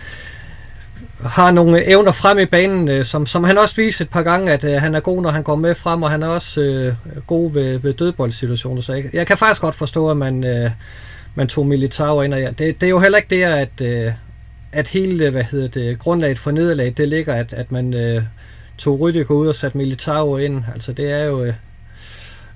[1.25, 4.51] har nogle evner frem i banen, øh, som, som han også viser et par gange,
[4.51, 6.93] at øh, han er god, når han går med frem, og han er også øh,
[7.27, 8.81] god ved, ved dødboldsituationer.
[8.81, 10.69] Så jeg, jeg kan faktisk godt forstå, at man, øh,
[11.35, 12.33] man tog Militao ind.
[12.33, 14.11] Og ja, det, det er jo heller ikke det, at, øh,
[14.71, 18.23] at hele hvad hedder det, grundlaget for nederlaget, det ligger, at, at man øh,
[18.77, 20.63] tog Rydiger ud og satte Militao ind.
[20.73, 21.43] Altså det er jo...
[21.43, 21.53] Øh,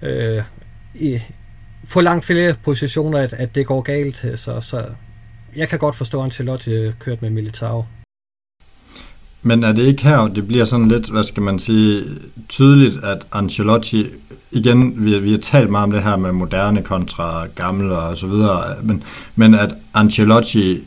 [0.01, 0.43] øh,
[0.95, 1.19] i,
[1.89, 4.25] på langt flere positioner, at, at det går galt.
[4.35, 4.85] Så, så
[5.55, 7.85] jeg kan godt forstå, at Ancelotti øh, kørte med Militao.
[9.43, 12.03] Men er det ikke her, det bliver sådan lidt, hvad skal man sige,
[12.49, 14.05] tydeligt, at Ancelotti,
[14.51, 18.27] igen, vi, vi har talt meget om det her med moderne kontra gamle og så
[18.27, 19.03] videre, men,
[19.35, 20.77] men at Ancelotti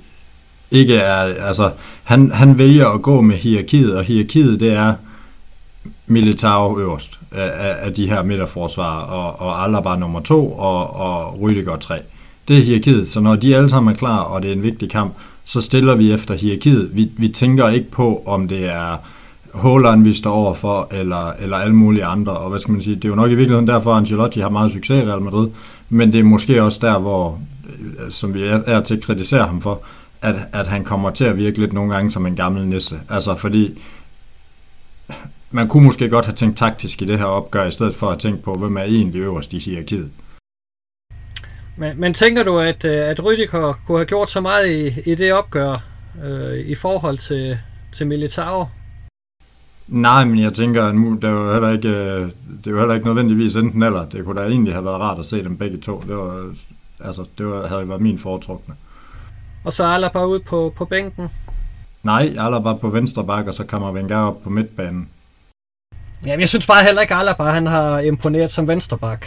[0.71, 1.71] ikke er, altså,
[2.05, 4.95] han, han vælger at gå med hierarkiet, og hierarkiet det er
[6.07, 11.77] Militao øverst af, af de her midterforsvar, og, og Alaba nummer to, og, og Rydiger
[11.77, 11.99] tre.
[12.49, 14.91] Det er hierarkiet, så når de alle sammen er klar, og det er en vigtig
[14.91, 15.15] kamp,
[15.45, 16.91] så stiller vi efter hierarkiet.
[16.93, 18.97] Vi, vi tænker ikke på, om det er
[19.55, 22.33] Håland, vi står overfor, eller, eller alle mulige andre.
[22.33, 24.49] Og hvad skal man sige, det er jo nok i virkeligheden derfor, at Ancelotti har
[24.49, 25.49] meget succes i Real Madrid,
[25.89, 27.41] men det er måske også der, hvor,
[28.05, 29.83] øh, som vi er, er til at kritisere ham for,
[30.23, 33.01] at, at han kommer til at virke lidt nogle gange som en gammel nisse.
[33.09, 33.79] Altså fordi
[35.51, 38.19] man kunne måske godt have tænkt taktisk i det her opgør, i stedet for at
[38.19, 40.11] tænke på, hvem er egentlig øverst i hierarkiet.
[41.77, 45.15] Men, men tænker du, at, øh, at Rüdiger kunne have gjort så meget i, i
[45.15, 45.83] det opgør
[46.25, 47.59] øh, i forhold til,
[47.93, 48.67] til Militao?
[49.89, 52.95] Nej, men jeg tænker, at det, er jo heller ikke, øh, det er jo heller
[52.95, 54.05] ikke nødvendigvis enten eller.
[54.05, 56.01] Det kunne da egentlig have været rart at se dem begge to.
[56.01, 56.55] Det, var,
[57.05, 58.75] altså, det var, havde været min foretrukne.
[59.65, 61.29] Og så Alaba ud på, på bænken?
[62.03, 65.09] Nej, Alaba på venstre bakke, og så kommer Wenger op på midtbanen.
[66.27, 69.27] Jamen, jeg synes bare heller ikke, Alaba han har imponeret som vensterbak.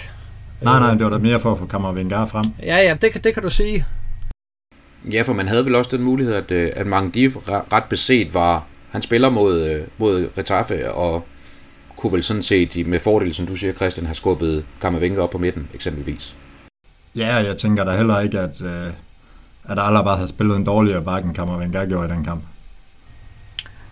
[0.62, 2.46] Nej, nej, det var da mere for at få Kammervengar frem.
[2.64, 3.86] Ja, ja, det, det kan du sige.
[5.12, 8.66] Ja, for man havde vel også den mulighed, at, øh, at Mangdi ret beset var...
[8.90, 11.26] Han spiller mod, øh, mod Retaffe, og
[11.98, 15.38] kunne vel sådan set med fordel, som du siger, Christian, have skubbet Kammervengar op på
[15.38, 16.36] midten, eksempelvis.
[17.16, 18.88] Ja, jeg tænker da heller ikke, at, øh,
[19.64, 22.44] at Alaba havde spillet en dårligere bakke, end Kammervengar gjorde i den kamp.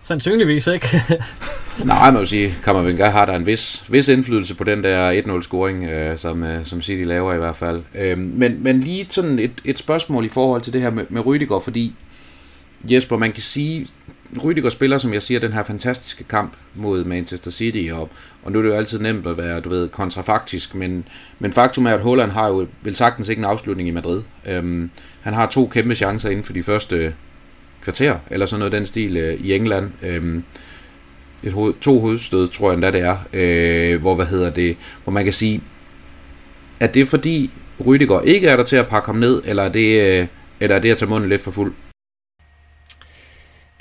[0.04, 1.02] Sandsynligvis ikke.
[1.84, 5.84] Nej, man vil sige, Kammervenga har der en vis, vis indflydelse på den der 1-0-scoring,
[5.84, 7.82] øh, som, øh, som City laver i hvert fald.
[7.94, 11.26] Øh, men, men lige sådan et, et spørgsmål i forhold til det her med, med
[11.26, 11.94] Rydiger, fordi
[12.90, 13.86] Jesper, man kan sige,
[14.44, 18.10] Rydiger spiller, som jeg siger, den her fantastiske kamp mod Manchester City, og,
[18.42, 21.08] og nu er det jo altid nemt at være, du ved, kontrafaktisk, men,
[21.38, 24.22] men faktum er, at Holland har jo vel sagtens ikke en afslutning i Madrid.
[24.46, 27.14] Øhm, han har to kæmpe chancer inden for de første
[27.82, 29.90] kvarter, eller sådan noget den stil øh, i England.
[30.02, 30.44] Øhm,
[31.42, 35.12] et hoved, to hovedstød, tror jeg endda det er, øh, hvor, hvad hedder det, hvor
[35.12, 35.62] man kan sige,
[36.80, 37.50] er det fordi
[37.86, 40.26] Rydiger ikke er der til at pakke ham ned, eller er det, øh,
[40.60, 41.74] eller er det at tage munden lidt for fuld?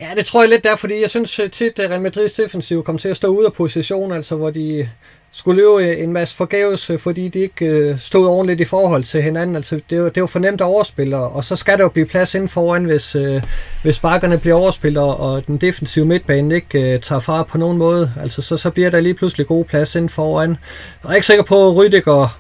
[0.01, 2.83] Ja, det tror jeg lidt der, fordi jeg synes øh, tit, at Real Madrid's defensiv
[2.83, 4.89] kom til at stå ud af position, altså hvor de
[5.37, 9.21] skulle løbe en masse forgæves, øh, fordi de ikke øh, stod ordentligt i forhold til
[9.21, 9.55] hinanden.
[9.55, 12.35] Altså, det, var, det var fornemt at overspille, og så skal der jo blive plads
[12.35, 13.41] inden foran, hvis, øh,
[13.83, 18.11] hvis bakkerne bliver overspillet, og den defensive midtbane ikke tager far på nogen måde.
[18.21, 20.57] Altså, så, så bliver der lige pludselig god plads inden foran.
[21.03, 22.39] Jeg er ikke sikker på, at Rydiger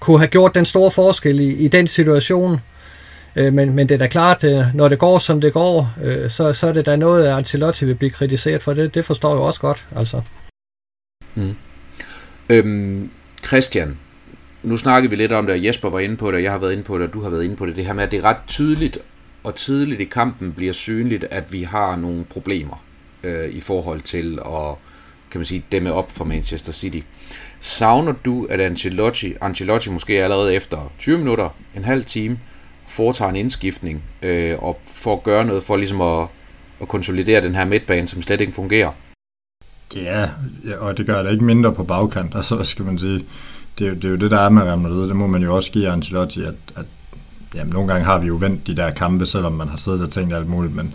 [0.00, 2.60] kunne have gjort den store forskel i, i den situation.
[3.34, 5.92] men, men det er da klart, når det går, som det går,
[6.28, 8.74] så, så er det da noget, at Ancelotti vil blive kritiseret for.
[8.74, 9.86] Det, det forstår jeg også godt.
[9.96, 10.20] Altså.
[11.38, 11.54] Mm.
[12.50, 13.10] Øhm,
[13.46, 13.98] Christian,
[14.62, 16.58] nu snakkede vi lidt om det, og Jesper var inde på det, og jeg har
[16.58, 17.76] været inde på det, og du har været inde på det.
[17.76, 18.98] Det her med, at det er ret tydeligt
[19.44, 22.84] og tidligt i kampen bliver synligt, at vi har nogle problemer
[23.24, 24.74] øh, i forhold til at
[25.30, 27.00] kan man sige, dæmme op for Manchester City.
[27.60, 32.40] Savner du, at Ancelotti, Ancelotti måske allerede efter 20 minutter, en halv time,
[32.88, 36.26] foretager en indskiftning øh, og får at gøre noget for ligesom at,
[36.80, 38.92] at konsolidere den her midtbane, som slet ikke fungerer?
[39.96, 40.28] Ja,
[40.80, 42.36] og det gør det ikke mindre på bagkant.
[42.36, 43.24] Altså, hvad skal man sige?
[43.78, 45.08] Det er, det er jo det, der er med Real Madrid.
[45.08, 46.84] Det må man jo også give Ancelotti, at, at
[47.54, 50.10] jamen, nogle gange har vi jo vendt de der kampe, selvom man har siddet og
[50.10, 50.74] tænkt alt muligt.
[50.74, 50.94] Men,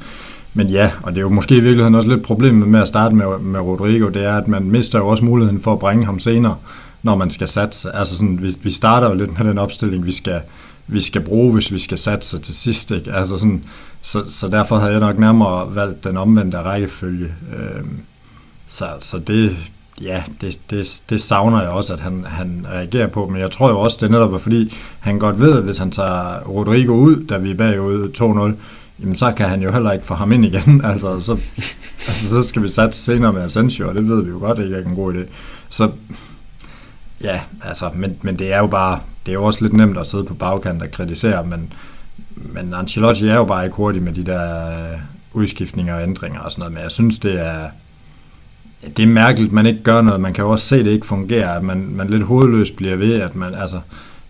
[0.54, 3.16] men ja, og det er jo måske i virkeligheden også lidt problemet med at starte
[3.16, 6.20] med, med Rodrigo, det er, at man mister jo også muligheden for at bringe ham
[6.20, 6.56] senere,
[7.04, 7.92] når man skal satse.
[7.96, 10.42] Altså sådan, vi, vi starter jo lidt med den opstilling, vi skal,
[10.88, 12.92] vi skal bruge, hvis vi skal satse til sidst.
[12.92, 13.12] Ikke?
[13.12, 13.64] Altså sådan,
[14.02, 17.34] så, så derfor havde jeg nok nærmere valgt den omvendte rækkefølge.
[17.54, 17.84] Øh,
[18.74, 19.58] så, så det,
[20.02, 23.70] ja, det, det, det savner jeg også, at han, han reagerer på, men jeg tror
[23.70, 27.26] jo også, det er netop fordi, han godt ved, at hvis han tager Rodrigo ud,
[27.26, 28.62] da vi er bagud 2-0,
[29.00, 31.38] jamen så kan han jo heller ikke få ham ind igen, altså så,
[32.08, 34.76] altså, så skal vi satse senere med Asensio, og det ved vi jo godt ikke
[34.76, 35.26] er en god idé.
[35.70, 35.92] Så
[37.22, 40.08] ja, altså, men, men det er jo bare, det er jo også lidt nemt at
[40.08, 41.74] sidde på bagkant og kritisere, men,
[42.36, 45.00] men Ancelotti er jo bare ikke hurtig med de der øh,
[45.34, 47.70] udskiftninger og ændringer og sådan noget, men jeg synes, det er,
[48.98, 50.22] det er mærkeligt, at man ikke gør noget.
[50.22, 52.96] Man kan jo også se, at det ikke fungerer, at man, man lidt hovedløst bliver
[52.96, 53.80] ved, at man, altså,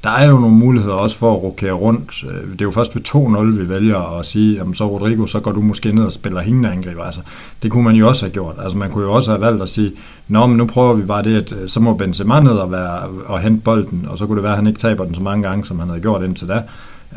[0.03, 2.25] der er jo nogle muligheder også for at rokere rundt.
[2.51, 5.51] Det er jo først ved 2-0, vi vælger at sige, jamen så Rodrigo, så går
[5.51, 7.03] du måske ned og spiller hængende angriber.
[7.03, 7.21] Altså,
[7.63, 8.55] det kunne man jo også have gjort.
[8.63, 9.91] Altså, man kunne jo også have valgt at sige,
[10.27, 12.99] nå, men nu prøver vi bare det, at øh, så må Benzema ned og, være,
[13.25, 15.47] og hente bolden, og så kunne det være, at han ikke taber den så mange
[15.47, 16.63] gange, som han havde gjort indtil da.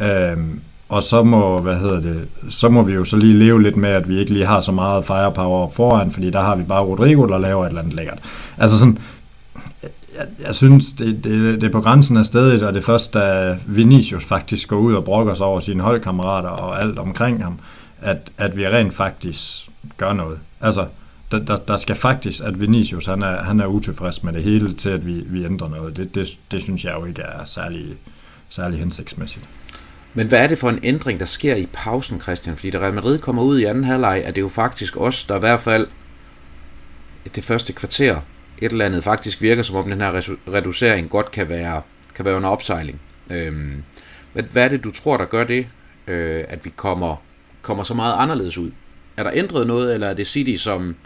[0.07, 3.77] Øhm, og så må, hvad hedder det, så må vi jo så lige leve lidt
[3.77, 6.83] med, at vi ikke lige har så meget firepower foran, fordi der har vi bare
[6.83, 8.19] Rodrigo, der laver et eller andet lækkert.
[8.59, 8.99] Altså sådan,
[10.19, 13.15] jeg, jeg synes, det, det, det er på grænsen af stedet, og det er først,
[13.15, 17.59] da Vinicius faktisk går ud og brokker sig over sine holdkammerater og alt omkring ham,
[18.01, 20.39] at, at vi rent faktisk gør noget.
[20.61, 20.87] Altså,
[21.31, 24.73] der, der, der skal faktisk, at Vinicius han er, han er utilfreds med det hele
[24.73, 25.97] til, at vi, vi ændrer noget.
[25.97, 27.87] Det, det, det synes jeg jo ikke er særlig,
[28.49, 29.45] særlig hensigtsmæssigt.
[30.17, 32.57] Men hvad er det for en ændring, der sker i pausen, Christian?
[32.57, 35.37] Fordi da Real Madrid kommer ud i anden halvleg, er det jo faktisk os, der
[35.37, 35.87] i hvert fald
[37.35, 38.21] det første kvarter
[38.63, 41.83] et eller andet faktisk virker, som om den her reducering godt kan være,
[42.15, 43.01] kan være under opsejling.
[43.31, 43.83] Øhm,
[44.33, 45.67] hvad, hvad er det, du tror, der gør det,
[46.07, 47.17] øh, at vi kommer,
[47.63, 48.71] kommer så meget anderledes ud?
[49.17, 50.97] Er der ændret noget, eller er det City, som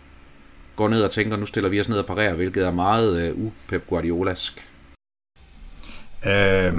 [0.77, 3.39] går ned og tænker, nu stiller vi os ned og parerer, hvilket er meget øh,
[3.39, 4.70] upep Guardiolask?
[6.27, 6.73] Øh,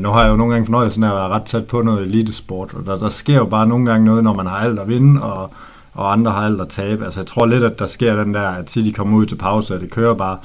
[0.00, 2.74] nu har jeg jo nogle gange fornøjelsen af at være ret tæt på noget elitesport,
[2.74, 5.22] og der, der sker jo bare nogle gange noget, når man har alt at vinde,
[5.22, 5.50] og,
[5.92, 7.04] og andre har alt at tabe.
[7.04, 9.74] Altså jeg tror lidt, at der sker den der, at City kommer ud til pause,
[9.74, 10.38] og det kører bare.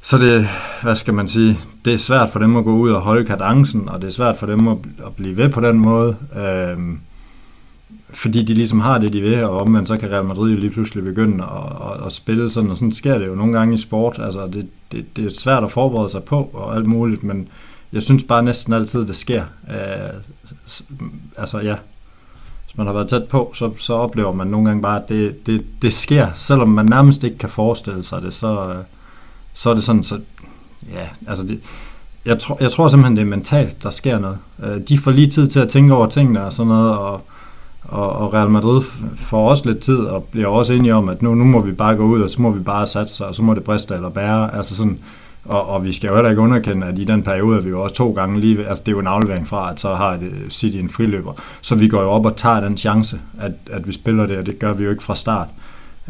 [0.00, 0.48] Så det,
[0.82, 3.88] hvad skal man sige, det er svært for dem at gå ud og holde kadencen,
[3.88, 6.16] og det er svært for dem at, at blive ved på den måde.
[6.36, 6.78] Øh,
[8.14, 10.70] fordi de ligesom har det, de vil, og omvendt så kan Real Madrid jo lige
[10.70, 13.78] pludselig begynde at, at, at spille sådan, og sådan sker det jo nogle gange i
[13.78, 14.18] sport.
[14.22, 17.48] Altså, det, det, det er svært at forberede sig på, og alt muligt, men
[17.92, 19.44] jeg synes bare næsten altid, det sker.
[19.68, 20.20] Uh,
[21.36, 21.76] altså, ja.
[22.64, 25.46] Hvis man har været tæt på, så, så oplever man nogle gange bare, at det,
[25.46, 28.76] det, det sker, selvom man nærmest ikke kan forestille sig det, så, øh,
[29.54, 30.20] så er det sådan, så
[30.92, 31.60] ja, altså det,
[32.26, 34.38] jeg, tror, jeg tror simpelthen, det er mentalt, der sker noget.
[34.58, 37.24] Uh, de får lige tid til at tænke over tingene og sådan noget, og
[37.92, 38.82] og, og Real Madrid
[39.16, 41.96] får også lidt tid og bliver også enige om, at nu, nu må vi bare
[41.96, 44.54] gå ud, og så må vi bare satse, og så må det briste eller bære.
[44.54, 44.98] Altså sådan,
[45.44, 47.82] og, og vi skal jo heller ikke underkende, at i den periode er vi jo
[47.82, 50.18] også to gange lige, altså det er jo en aflevering fra, at så har
[50.50, 51.32] City en friløber.
[51.60, 54.46] Så vi går jo op og tager den chance, at, at vi spiller det, og
[54.46, 55.48] det gør vi jo ikke fra start.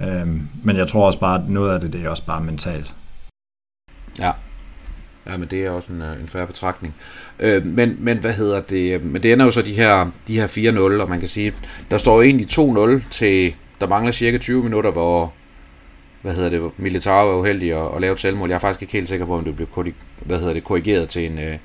[0.04, 2.94] Øhm, men jeg tror også bare, at noget af det, det er også bare mentalt.
[5.26, 6.94] Ja, men det er også en, øh, en færre betragtning.
[7.40, 9.04] Øh, men, men hvad hedder det?
[9.04, 10.46] Men det ender jo så de her, de her
[10.98, 11.54] 4-0, og man kan sige,
[11.90, 12.46] der står jo egentlig
[13.00, 15.32] 2-0 til, der mangler cirka 20 minutter, hvor,
[16.22, 18.48] hvad hedder det, Militao er uheldig at, at lave et selvmål.
[18.48, 19.68] Jeg er faktisk ikke helt sikker på, om det blev
[20.18, 21.58] hvad hedder det, korrigeret til en, øh,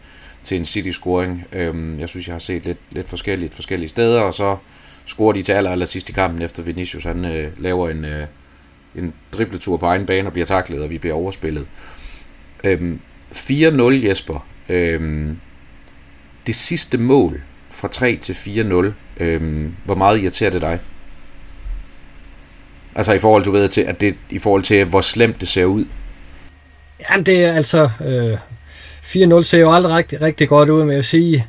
[0.44, 1.48] til en City-scoring.
[1.54, 4.58] Øh, jeg synes, jeg har set lidt, lidt forskelligt forskellige steder, og så
[5.06, 8.28] scorer de til aller, aller sidst i kampen, efter Vinicius han øh, laver en, øh,
[8.96, 11.68] en dribletur på egen bane og bliver taklet, og vi bliver overspillet.
[12.64, 12.98] Øh,
[13.38, 14.48] 4-0 Jesper.
[14.70, 15.38] Øhm,
[16.48, 20.80] det sidste mål fra 3 til 4-0, øhm, hvor meget irriterer det dig?
[22.96, 25.66] Altså i forhold, du ved, til, at det, i forhold til, hvor slemt det ser
[25.66, 25.86] ud.
[27.10, 27.90] Jamen det er altså...
[28.06, 28.38] Øh,
[29.08, 31.48] 4-0 ser jo aldrig rigtig, rigtig godt ud, men jeg vil sige...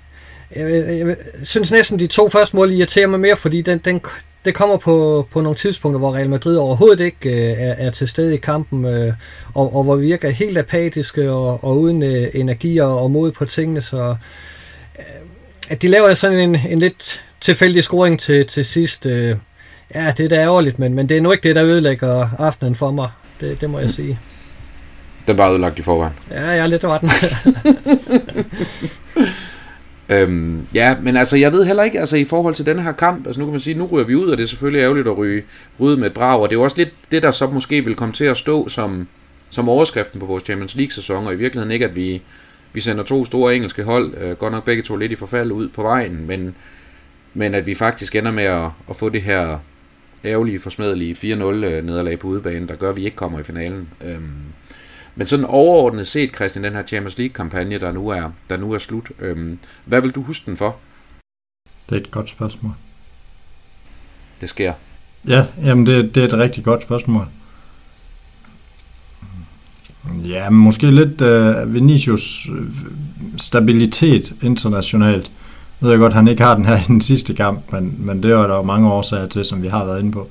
[0.57, 4.01] Jeg, jeg, jeg synes næsten, de to første mål irriterer mig mere, fordi den, den,
[4.49, 8.09] det kommer på, på nogle tidspunkter, hvor Real Madrid overhovedet ikke øh, er, er til
[8.09, 9.13] stede i kampen, øh,
[9.55, 13.33] og, og hvor vi virker helt apatiske og, og uden øh, energi og, og mod
[13.33, 13.81] på tingene.
[13.81, 14.17] Så
[14.99, 15.05] øh,
[15.71, 19.37] at de laver sådan en, en lidt tilfældig scoring til, til sidst, øh,
[19.95, 22.75] ja, det er da ærgerligt, men, men det er nu ikke det, der ødelægger aftenen
[22.75, 23.11] for mig.
[23.41, 24.19] Det, det må jeg sige.
[25.27, 26.15] Den var ødelagt i forvejen.
[26.31, 27.11] Ja, ja, lidt var den.
[30.09, 33.27] Øhm, ja, men altså, jeg ved heller ikke, altså i forhold til den her kamp,
[33.27, 35.19] altså nu kan man sige, nu ryger vi ud, og det er selvfølgelig ærgerligt at
[35.19, 35.43] ryge,
[35.81, 37.95] ryge med et brag, og det er jo også lidt det, der så måske vil
[37.95, 39.09] komme til at stå som,
[39.51, 42.23] som overskriften på vores Champions League-sæson, og i virkeligheden ikke, at vi,
[42.73, 45.69] vi sender to store engelske hold, øh, godt nok begge to lidt i forfald ud
[45.69, 46.55] på vejen, men,
[47.35, 49.59] men at vi faktisk ender med at, at få det her
[50.25, 53.89] ærgerlige, forsmedelige 4-0-nederlag øh, på udebane, der gør, at vi ikke kommer i finalen.
[54.05, 54.33] Øhm,
[55.19, 58.79] men sådan overordnet set, Christian, den her Champions League-kampagne, der nu er, der nu er
[58.79, 60.77] slut, øhm, hvad vil du huske den for?
[61.89, 62.73] Det er et godt spørgsmål.
[64.41, 64.73] Det sker.
[65.29, 67.27] Ja, jamen det, det er et rigtig godt spørgsmål.
[70.25, 72.67] Ja, måske lidt uh, Vinicius øh,
[73.37, 75.31] stabilitet internationalt.
[75.81, 78.23] Jeg ved jeg godt, han ikke har den her i den sidste kamp, men, men
[78.23, 80.31] det er der jo mange årsager til, som vi har været inde på.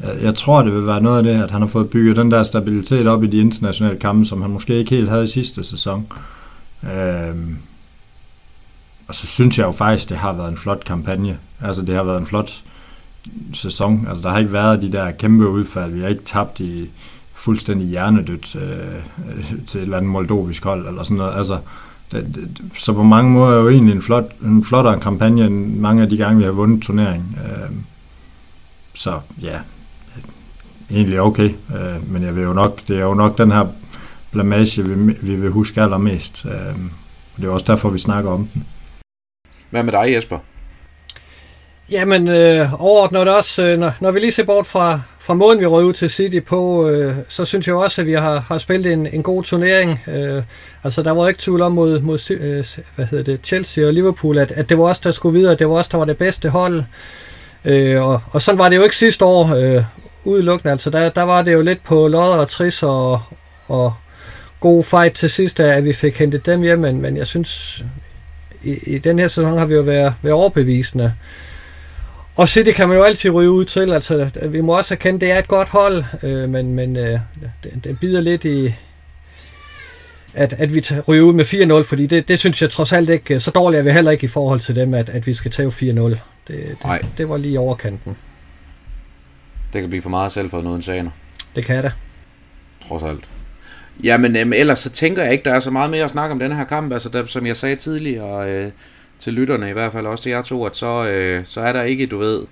[0.00, 2.42] Jeg tror, det vil være noget af det, at han har fået bygget den der
[2.42, 6.06] stabilitet op i de internationale kampe, som han måske ikke helt havde i sidste sæson.
[6.82, 7.56] Øhm,
[9.08, 11.38] og så synes jeg jo faktisk, det har været en flot kampagne.
[11.60, 12.62] Altså, det har været en flot
[13.54, 14.06] sæson.
[14.08, 15.92] Altså, der har ikke været de der kæmpe udfald.
[15.92, 16.90] Vi har ikke tabt i
[17.34, 18.70] fuldstændig hjernedødt øh,
[19.30, 21.38] øh til et eller andet moldovisk hold, eller sådan noget.
[21.38, 21.58] Altså,
[22.12, 25.76] det, det, så på mange måder er jo egentlig en, flot, en flottere kampagne, end
[25.76, 27.38] mange af de gange, vi har vundet turnering.
[27.44, 27.70] Øh,
[28.94, 29.58] så ja,
[30.90, 33.66] egentlig okay, øh, men jeg vil jo nok, det er jo nok den her
[34.32, 36.44] blamage, vi, vi vil huske allermest.
[36.44, 36.52] Øh,
[37.34, 38.66] og det er også derfor, vi snakker om den.
[39.70, 40.38] Hvad med dig, Jesper?
[41.90, 45.66] Jamen, øh, overordnet også, øh, når, når vi lige ser bort fra, fra måden, vi
[45.66, 48.92] røg ud til City på, øh, så synes jeg også, at vi har, har spillet
[48.92, 50.00] en, en god turnering.
[50.08, 50.42] Øh,
[50.84, 52.64] altså, der var ikke tvivl om mod, mod øh,
[52.96, 55.68] hvad hedder det, Chelsea og Liverpool, at, at det var os, der skulle videre, det
[55.68, 56.84] var os, der var det bedste hold.
[57.64, 59.84] Øh, og, og sådan var det jo ikke sidste år, øh,
[60.24, 60.72] udelukkende.
[60.72, 63.20] Altså, der, der var det jo lidt på lodder og tris og,
[63.68, 63.94] og
[64.60, 67.84] god fight til sidst, at vi fik hentet dem hjem, men, men jeg synes,
[68.62, 71.14] i, i den her sæson har vi jo været, været overbevisende.
[72.36, 75.30] Og City kan man jo altid ryge ud til, altså vi må også erkende, det
[75.30, 77.20] er et godt hold, øh, men, men øh,
[77.64, 78.74] det, det bider lidt i,
[80.34, 81.44] at, at vi ryger ud med
[81.82, 84.24] 4-0, fordi det, det synes jeg trods alt ikke, så dårligt er vi heller ikke
[84.24, 85.74] i forhold til dem, at, at vi skal tage 4-0.
[85.82, 86.76] Det, det,
[87.18, 88.16] det var lige overkanten.
[89.72, 91.10] Det kan blive for meget selv for noget sager.
[91.56, 91.92] Det kan det.
[92.88, 93.28] Trods alt.
[94.04, 96.38] Jamen, øhm, ellers så tænker jeg ikke, der er så meget mere at snakke om
[96.38, 96.92] den her kamp.
[96.92, 98.70] Altså, der, som jeg sagde tidligere øh,
[99.18, 101.82] til lytterne, i hvert fald også til jer to, at så, øh, så er der
[101.82, 102.46] ikke, du ved,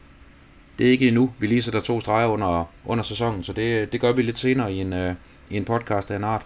[0.78, 1.30] det er ikke endnu.
[1.38, 4.72] Vi lige sætter to streger under, under sæsonen, så det, det gør vi lidt senere
[4.72, 5.14] i en, øh,
[5.50, 6.42] i en podcast af en art.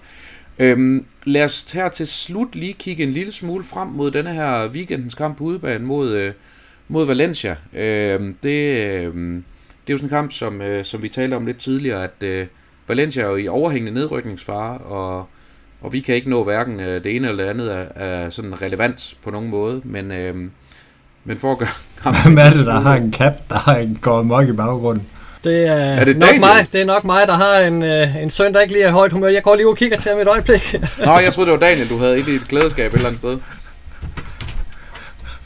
[0.59, 4.68] Øhm, lad os her til slut lige kigge en lille smule frem mod denne her
[4.68, 6.33] weekendens kamp på udebane mod, øh,
[6.88, 7.56] mod Valencia.
[7.72, 9.42] Øhm, det, øh,
[9.86, 12.22] det er jo sådan en kamp, som, øh, som vi talte om lidt tidligere, at
[12.22, 12.46] øh,
[12.88, 15.26] Valencia er jo i overhængende nedrykningsfare, og,
[15.80, 18.62] og vi kan ikke nå hverken øh, det ene eller det andet af, af sådan
[18.62, 20.34] relevans på nogen måde, men, øh,
[21.24, 21.68] men for at gøre
[22.02, 22.22] kampen...
[22.22, 25.06] Hvem er det, der har en cap, der har en går mok i baggrunden?
[25.44, 28.30] Det er, er det nok mig, det er nok mig, der har en, øh, en
[28.30, 29.28] søn, der ikke lige er højt humør.
[29.28, 30.74] Jeg går lige og kigger til ham et øjeblik.
[31.06, 33.38] Nå, jeg troede, det var Daniel, du havde i dit klædeskab et eller andet sted.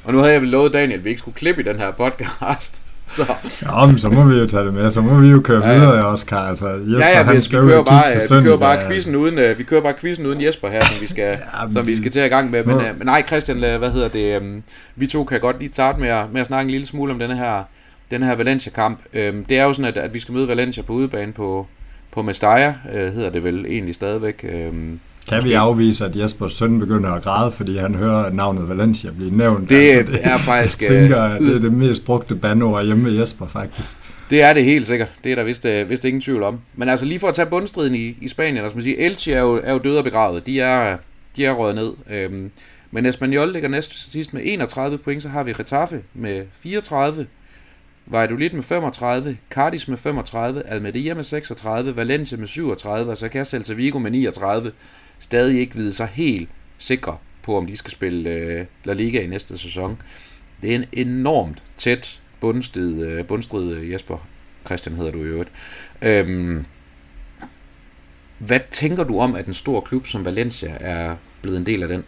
[0.05, 1.91] Og nu havde jeg vel lovet Daniel, at vi ikke skulle klippe i den her
[1.91, 2.84] podcast.
[3.09, 3.35] Så.
[3.63, 5.75] Ja, men så må vi jo tage det med, så må vi jo køre ja,
[5.75, 6.39] videre, Oscar.
[6.39, 9.65] Altså, Jesper, ja, ja, vi, vi, kører bare, vi kører bare quizzen uden, uh, vi
[9.65, 11.23] kører bare quizzen uden Jesper her, som vi skal,
[11.63, 12.65] ja, som vi skal til at gang med.
[12.65, 14.63] Men, uh, men nej, Christian, hvad hedder det, um,
[14.97, 17.19] vi to kan godt lige starte med at, med at snakke en lille smule om
[17.19, 17.63] denne her,
[18.11, 18.99] denne her Valencia-kamp.
[18.99, 21.67] Um, det er jo sådan, at, at vi skal møde Valencia på udebane på,
[22.13, 24.45] på Mestalla, uh, hedder det vel egentlig stadigvæk.
[24.71, 25.49] Um, kan Måske.
[25.49, 29.69] vi afvise, at Jespers søn begynder at græde, fordi han hører navnet Valencia blive nævnt?
[29.69, 30.81] Det, altså, det er faktisk...
[30.81, 33.89] Jeg tænker, at det er det mest brugte bandord hjemme med Jesper, faktisk.
[34.31, 35.09] Det er det helt sikkert.
[35.25, 36.61] Det er der vist, øh, vist ingen tvivl om.
[36.75, 39.41] Men altså lige for at tage bundstriden i, i Spanien, altså man siger, Elche er
[39.41, 40.47] jo, er jo døde og begravet.
[40.47, 40.97] De er,
[41.37, 41.93] de er røget ned.
[42.11, 42.51] Øhm,
[42.91, 47.27] men Espanyol ligger næst sidst med 31 point, så har vi Retafe med 34,
[48.07, 53.45] Valladolid med 35, Cardis med 35, Almeria med 36, Valencia med 37, og så kan
[53.45, 54.73] Celta Vigo med 39
[55.19, 56.49] stadig ikke vide sig helt
[56.79, 60.03] sikre på, om de skal spille øh, La Liga i næste sæson.
[60.63, 64.27] Det er en enormt tæt øh, bundstrid, øh, bundstrid Jesper.
[64.67, 65.51] Christian hedder du i øvrigt.
[66.03, 66.65] Øhm,
[68.39, 71.89] hvad tænker du om, at en stor klub som Valencia er blevet en del af
[71.89, 72.05] den?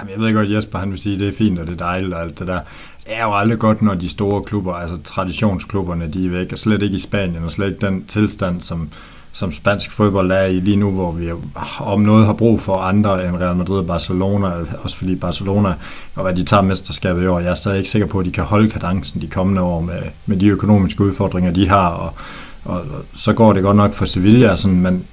[0.00, 1.76] Jamen, jeg ved godt, Jesper han vil sige, at det er fint og det er
[1.76, 2.60] dejligt og alt det der.
[3.04, 6.58] Det er jo aldrig godt, når de store klubber, altså traditionsklubberne, de er væk, og
[6.58, 8.90] slet ikke i Spanien, og slet ikke den tilstand, som,
[9.36, 11.30] som spansk fodbold er i lige nu, hvor vi
[11.78, 14.48] om noget har brug for andre end Real Madrid og Barcelona,
[14.82, 15.74] også fordi Barcelona,
[16.14, 18.30] og hvad de tager mesterskabet i år, jeg er stadig ikke sikker på, at de
[18.30, 22.12] kan holde kadencen de kommende år med, med de økonomiske udfordringer, de har, og,
[22.64, 25.04] og, og så går det godt nok for Sevilla, sådan, men,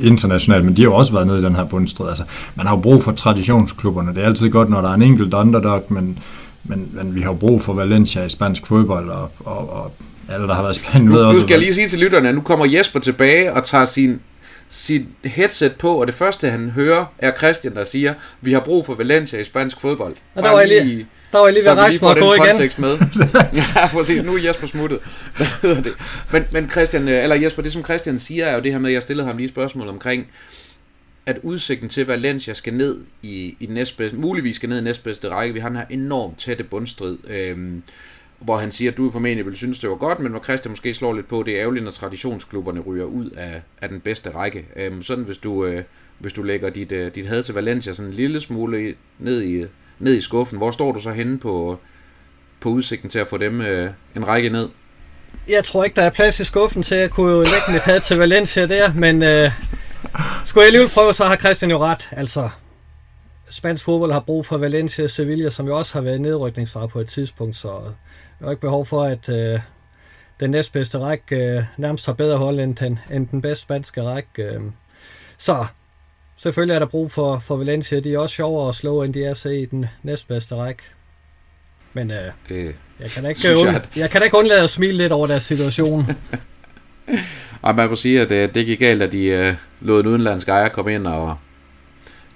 [0.00, 2.08] internationalt, men de har jo også været nede i den her bundstrid.
[2.08, 4.14] Altså, man har jo brug for traditionsklubberne.
[4.14, 6.18] Det er altid godt, når der er en enkelt underdog, men,
[6.64, 9.92] men, men vi har brug for Valencia i spansk fodbold, og, og, og
[10.28, 11.26] alle, der har været spændende ved.
[11.26, 13.84] Nu, nu skal jeg lige sige til lytterne, at nu kommer Jesper tilbage og tager
[13.84, 14.20] sin
[14.68, 18.86] sit headset på, og det første han hører er Christian, der siger, vi har brug
[18.86, 20.16] for Valencia i spansk fodbold.
[20.34, 22.34] Og der var, jeg lige, der var jeg lige ved at rejse for at gå
[22.34, 22.70] igen.
[22.78, 22.98] Med.
[23.76, 24.98] ja, for at se, nu er Jesper smuttet.
[25.36, 25.92] Hvad hedder det?
[26.32, 28.90] Men, men Christian, øh, eller Jesper, det som Christian siger, er jo det her med,
[28.90, 30.26] at jeg stillede ham lige spørgsmål omkring,
[31.26, 35.54] at udsigten til Valencia skal ned i, i næstbedste, muligvis skal ned i næstbedste række.
[35.54, 37.18] Vi har den her enormt tætte bundstrid.
[37.28, 37.82] Øhm,
[38.40, 40.94] hvor han siger, at du formentlig vil synes, det var godt, men hvor Christian måske
[40.94, 44.66] slår lidt på, det er ærgerligt, når traditionsklubberne ryger ud af, af den bedste række.
[44.76, 45.82] Øhm, sådan hvis du, øh,
[46.18, 49.64] hvis du lægger dit, øh, dit had til Valencia sådan en lille smule ned i,
[49.98, 51.78] ned i skuffen, hvor står du så henne på,
[52.60, 54.68] på udsigten til at få dem øh, en række ned?
[55.48, 58.18] Jeg tror ikke, der er plads i skuffen til at kunne lægge mit had til
[58.18, 59.50] Valencia der, men øh,
[60.44, 62.08] skulle jeg alligevel prøve, så har Christian jo ret.
[62.12, 62.48] Altså,
[63.50, 67.00] spansk fodbold har brug for Valencia og Sevilla, som jo også har været nedrykningsfar på
[67.00, 67.80] et tidspunkt, så
[68.40, 69.60] der er ikke behov for, at øh,
[70.40, 74.42] den næstbedste række øh, nærmest har bedre hold end den, end den bedste spanske række.
[74.42, 74.60] Øh.
[75.38, 75.66] Så
[76.36, 78.00] selvfølgelig er der brug for, for Valencia.
[78.00, 80.82] De er også sjovere at slå, end de er se i den næstbedste række.
[81.92, 84.70] Men øh, det jeg, kan da ikke und, jeg, jeg kan da ikke undlade at
[84.70, 86.10] smile lidt over deres situation.
[87.62, 90.48] og man må sige, at det, det gik galt, at de øh, lod en udenlandsk
[90.48, 91.36] ejer komme ind og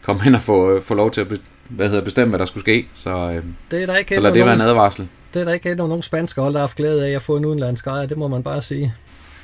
[0.02, 1.26] komme ind og få, øh, få lov til at
[1.68, 2.88] hvad hedder, bestemme, hvad der skulle ske.
[2.94, 5.08] Så, øh, det er der ikke så lad det være en advarsel.
[5.34, 7.36] Det er der ikke endnu nogen spanske hold, der har haft glæde af at få
[7.36, 8.94] en udenlandsk ejer, det må man bare sige.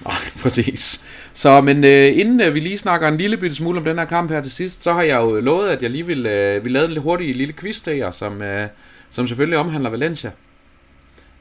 [0.04, 1.04] Nej, præcis.
[1.32, 4.04] Så, men øh, inden øh, vi lige snakker en lille bitte smule om den her
[4.04, 6.72] kamp her til sidst, så har jeg jo lovet, at jeg lige vil, øh, vil
[6.72, 8.68] lave en lidt hurtig lille quiz til jer, som, øh,
[9.10, 10.30] som selvfølgelig omhandler Valencia.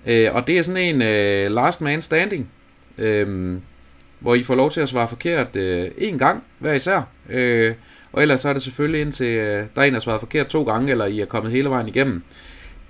[0.06, 2.50] Øh, og det er sådan en øh, last man standing,
[2.98, 3.58] øh,
[4.20, 7.02] hvor I får lov til at svare forkert øh, gang hver især.
[7.30, 7.76] Øh,
[8.14, 10.48] og ellers så er det selvfølgelig indtil øh, der er en, der har svaret forkert
[10.48, 12.24] to gange, eller I er kommet hele vejen igennem.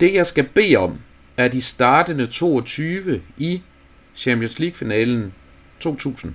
[0.00, 0.98] Det jeg skal bede om,
[1.36, 3.62] er de startende 22 i
[4.14, 5.32] Champions League-finalen
[5.80, 6.34] 2000.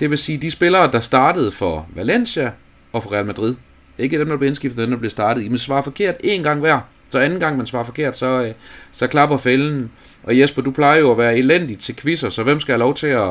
[0.00, 2.52] Det vil sige, de spillere, der startede for Valencia
[2.92, 3.54] og for Real Madrid.
[3.98, 5.48] Ikke dem, der blev indskiftet, dem, der blev startet i.
[5.48, 6.80] Men svarer forkert en gang hver.
[7.10, 8.54] Så anden gang, man svarer forkert, så, øh,
[8.92, 9.90] så klapper fælden.
[10.22, 12.94] Og Jesper, du plejer jo at være elendig til quizzer, så hvem skal have lov
[12.94, 13.30] til at,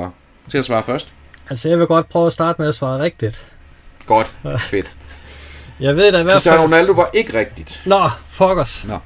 [0.50, 1.14] til at svare først?
[1.50, 3.54] Altså, jeg vil godt prøve at starte med at svare rigtigt.
[4.06, 4.36] Godt.
[4.60, 4.96] Fedt.
[5.80, 6.32] jeg ved da i hvert fald...
[6.32, 7.82] Cristiano Ronaldo var ikke rigtigt.
[7.86, 8.86] Nå, fuck os.
[8.88, 8.98] Nå.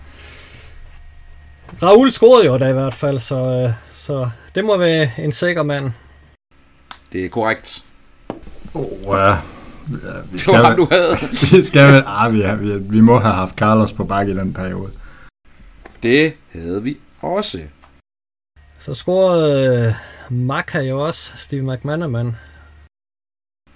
[1.82, 5.64] Raul scorede jo da i hvert fald, så, øh, så det må være en sikker
[5.64, 5.92] mand.
[7.14, 7.86] Det er korrekt.
[8.74, 9.38] Oh, ja.
[10.32, 11.16] vi skal, det var ham, du havde.
[11.52, 14.92] vi, skal, ah, vi, vi, vi må have haft Carlos på bakke i den periode.
[16.04, 17.62] Det havde vi også.
[18.80, 19.96] Så scorede
[20.30, 22.36] uh, Maka jo også, Steve McManaman.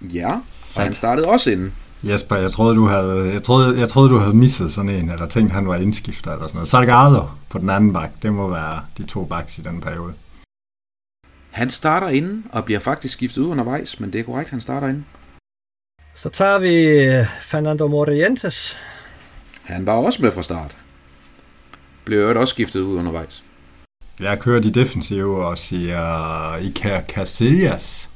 [0.01, 1.73] Ja, så han startede også inden.
[2.07, 5.27] Jesper, jeg troede, du havde, jeg troede, jeg troede, du havde misset sådan en, eller
[5.27, 6.69] tænkt, han var indskifter eller sådan noget.
[6.69, 10.13] Salgado på den anden bak, det må være de to baks i den periode.
[11.51, 14.87] Han starter inden, og bliver faktisk skiftet ud undervejs, men det er korrekt, han starter
[14.87, 15.05] inden.
[16.15, 18.77] Så tager vi øh, Fernando Morientes.
[19.63, 20.77] Han var også med fra start.
[22.05, 23.43] Blev jo også skiftet ud undervejs.
[24.19, 28.09] Jeg kører de defensive og siger Iker Casillas.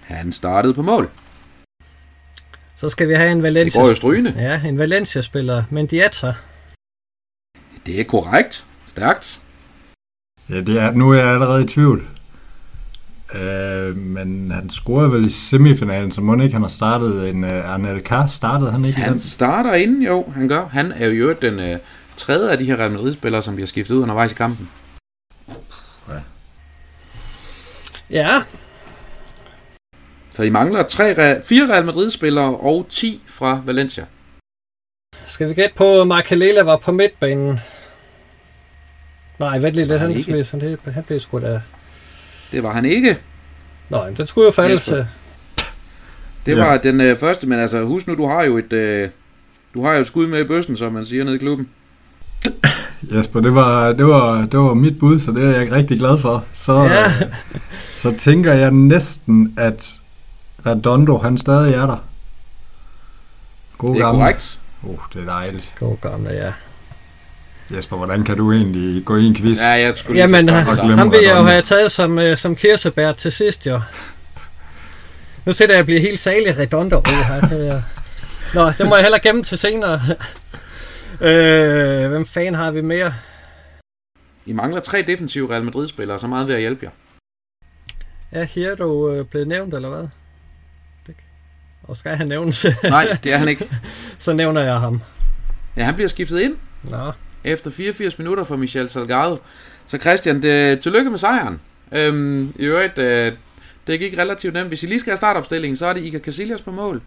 [0.00, 1.10] Han startede på mål.
[2.82, 3.64] Så skal vi have en Valencia...
[3.64, 4.34] Det går jo strygende.
[4.38, 5.64] Ja, en Valencia-spiller.
[5.70, 6.34] Mendieta.
[7.86, 8.66] Det er korrekt.
[8.86, 9.40] Stærkt.
[10.48, 12.06] Ja, det er, nu er jeg allerede i tvivl.
[13.34, 17.44] Øh, men han scorede vel i semifinalen, så må ikke han har startet en...
[17.44, 18.12] Uh, Arnel K.
[18.28, 20.68] startede han ikke Han starter inden, jo, han gør.
[20.68, 21.80] Han er jo den uh,
[22.16, 24.70] tredje af de her Real Madrid-spillere, som bliver skiftet ud undervejs i kampen.
[28.10, 28.30] Ja.
[30.32, 31.14] Så I mangler tre,
[31.44, 34.04] fire Real Madrid-spillere og 10 fra Valencia.
[35.26, 37.60] Skal vi gætte på, at Marcalela var på midtbanen?
[39.38, 41.60] Nej, vent lidt, han, han, blev, han, han blev sgu da...
[42.52, 43.18] Det var han ikke.
[43.88, 45.06] Nå, den skulle jo falde til.
[46.46, 46.78] Det var ja.
[46.78, 49.08] den øh, første, men altså husk nu, du har jo et, øh,
[49.74, 51.68] du har jo et skud med i bøssen, som man siger nede i klubben.
[53.12, 56.18] Jesper, det var, det, var, det var mit bud, så det er jeg rigtig glad
[56.18, 56.44] for.
[56.54, 57.28] Så, ja.
[57.92, 60.01] så tænker jeg næsten, at
[60.66, 61.96] Redondo, han stadig er der.
[63.78, 64.20] God det er gamle.
[64.20, 64.60] korrekt.
[64.82, 65.72] Uh, det er dejligt.
[65.78, 66.52] God gamle, ja.
[67.76, 69.58] Jesper, hvordan kan du egentlig gå i en quiz?
[69.58, 72.56] Ja, jeg skulle lige Jamen, han, han vil jeg jo have taget som, uh, som
[72.56, 73.80] kirsebær til sidst, jo.
[75.46, 76.98] Nu sætter jeg at blive helt salig Redondo.
[76.98, 77.82] Uh, her.
[78.54, 80.00] Nå, det må jeg heller gemme til senere.
[81.28, 83.14] øh, hvem fanden har vi mere?
[84.46, 86.90] I mangler tre defensive Real Madrid-spillere, så meget vil jeg hjælpe jer.
[88.30, 90.08] Er Hierro øh, blevet nævnt, eller hvad?
[91.82, 92.66] Og skal han nævnes?
[92.84, 93.70] Nej, det er han ikke.
[94.18, 95.00] så nævner jeg ham.
[95.76, 97.12] Ja, han bliver skiftet ind Nå,
[97.44, 99.38] efter 84 minutter for Michel Salgado.
[99.86, 101.60] Så Christian, det, tillykke med sejren.
[101.92, 103.32] Øhm, I øvrigt, øh,
[103.86, 104.68] det gik relativt nemt.
[104.68, 107.02] Hvis I lige skal have startopstillingen, så er det Iker Casillas på mål.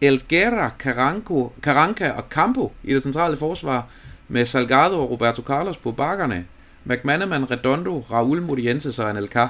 [0.00, 3.86] Elguera, Caranco, Caranca og Campo i det centrale forsvar,
[4.28, 6.44] med Salgado og Roberto Carlos på bakkerne.
[6.84, 9.48] McManaman, Redondo, Raul Modientes og Anelka.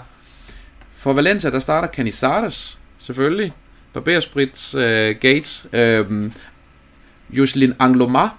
[0.94, 3.52] For Valencia, der starter Canizares, selvfølgelig.
[3.92, 6.30] Barberspritz, øh, Gates, øh,
[7.30, 8.36] Jocelyn Anglomar,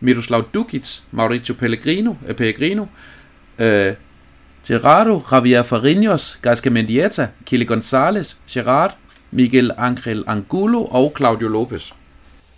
[0.00, 2.86] Miroslav Dukic, Mauricio Pellegrino, eh, Pellegrino
[3.58, 3.94] øh,
[4.66, 8.96] Gerardo, Javier Fariños, Gasca Mendieta, Kili Gonzalez, Gerard,
[9.30, 11.92] Miguel Angel Angulo og Claudio Lopez.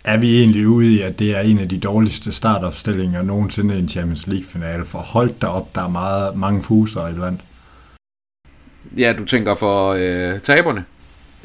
[0.03, 3.79] Er vi egentlig ude i, at det er en af de dårligste startopstillinger nogensinde i
[3.79, 4.85] en Champions League-finale?
[4.85, 7.41] For hold der op, der er meget, mange fuser iblandt.
[8.97, 10.85] Ja, du tænker for øh, taberne?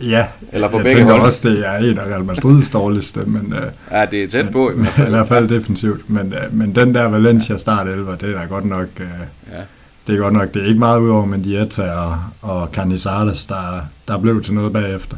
[0.03, 1.23] Ja, Eller for jeg begge tænker hold?
[1.27, 4.71] også, det er en af Real Madrids dårligste, men øh, Ja, det er tæt på
[4.71, 5.09] i hvert i fald.
[5.09, 6.11] hvert fald defensivt.
[6.11, 8.87] Men, øh, men den der Valencia start 11, det er da godt nok...
[9.01, 9.07] Øh,
[9.53, 9.61] Ja.
[10.07, 14.19] Det er godt nok, det er ikke meget udover Mendieta og, og Canizares, der, der
[14.19, 15.17] blev til noget bagefter.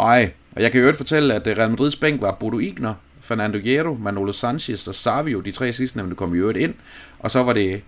[0.00, 2.94] Ej, og jeg kan jo øvrigt fortælle, at øh, Real Madrids bænk var Bodo Igner,
[3.20, 6.74] Fernando Hierro, Manolo Sanchez og Savio, de tre sidstnævnte kom i øvrigt ind.
[7.18, 7.80] Og så var det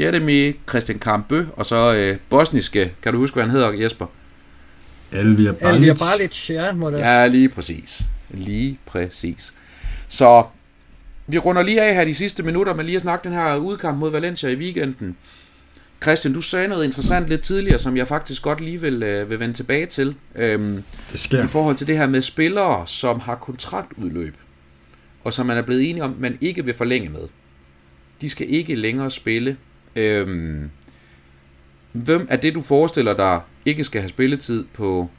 [0.00, 4.06] Jeremy, Christian Kambø, og så øh, bosniske, kan du huske, hvad han hedder, Jesper?
[5.12, 5.76] Elvia Balic.
[5.76, 6.98] Elvia Balic, ja, må det.
[6.98, 8.02] Ja, lige præcis.
[8.30, 9.54] Lige præcis.
[10.08, 10.44] Så
[11.26, 13.98] vi runder lige af her de sidste minutter med lige at snakke den her udkamp
[13.98, 15.16] mod Valencia i weekenden.
[16.02, 19.40] Christian, du sagde noget interessant lidt tidligere, som jeg faktisk godt lige vil, øh, vil
[19.40, 20.14] vende tilbage til.
[20.34, 20.82] Øhm,
[21.12, 21.44] Det sker.
[21.44, 24.34] I forhold til det her med spillere, som har kontraktudløb,
[25.24, 27.28] og som man er blevet enige om, man ikke vil forlænge med.
[28.20, 29.56] De skal ikke længere spille.
[29.96, 30.70] Øhm,
[31.92, 35.10] hvem er det, du forestiller dig ikke skal have spilletid på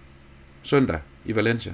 [0.64, 1.74] søndag i Valencia?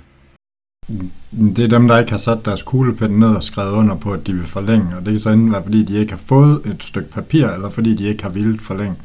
[0.89, 1.12] Mm,
[1.56, 4.28] det er dem, der ikke har sat deres kuglepen ned og skrevet under på, at
[4.28, 4.95] de vil forlænge.
[4.95, 7.70] Og det kan så enten være, fordi de ikke har fået et stykke papir, eller
[7.70, 8.95] fordi de ikke har villet forlænge.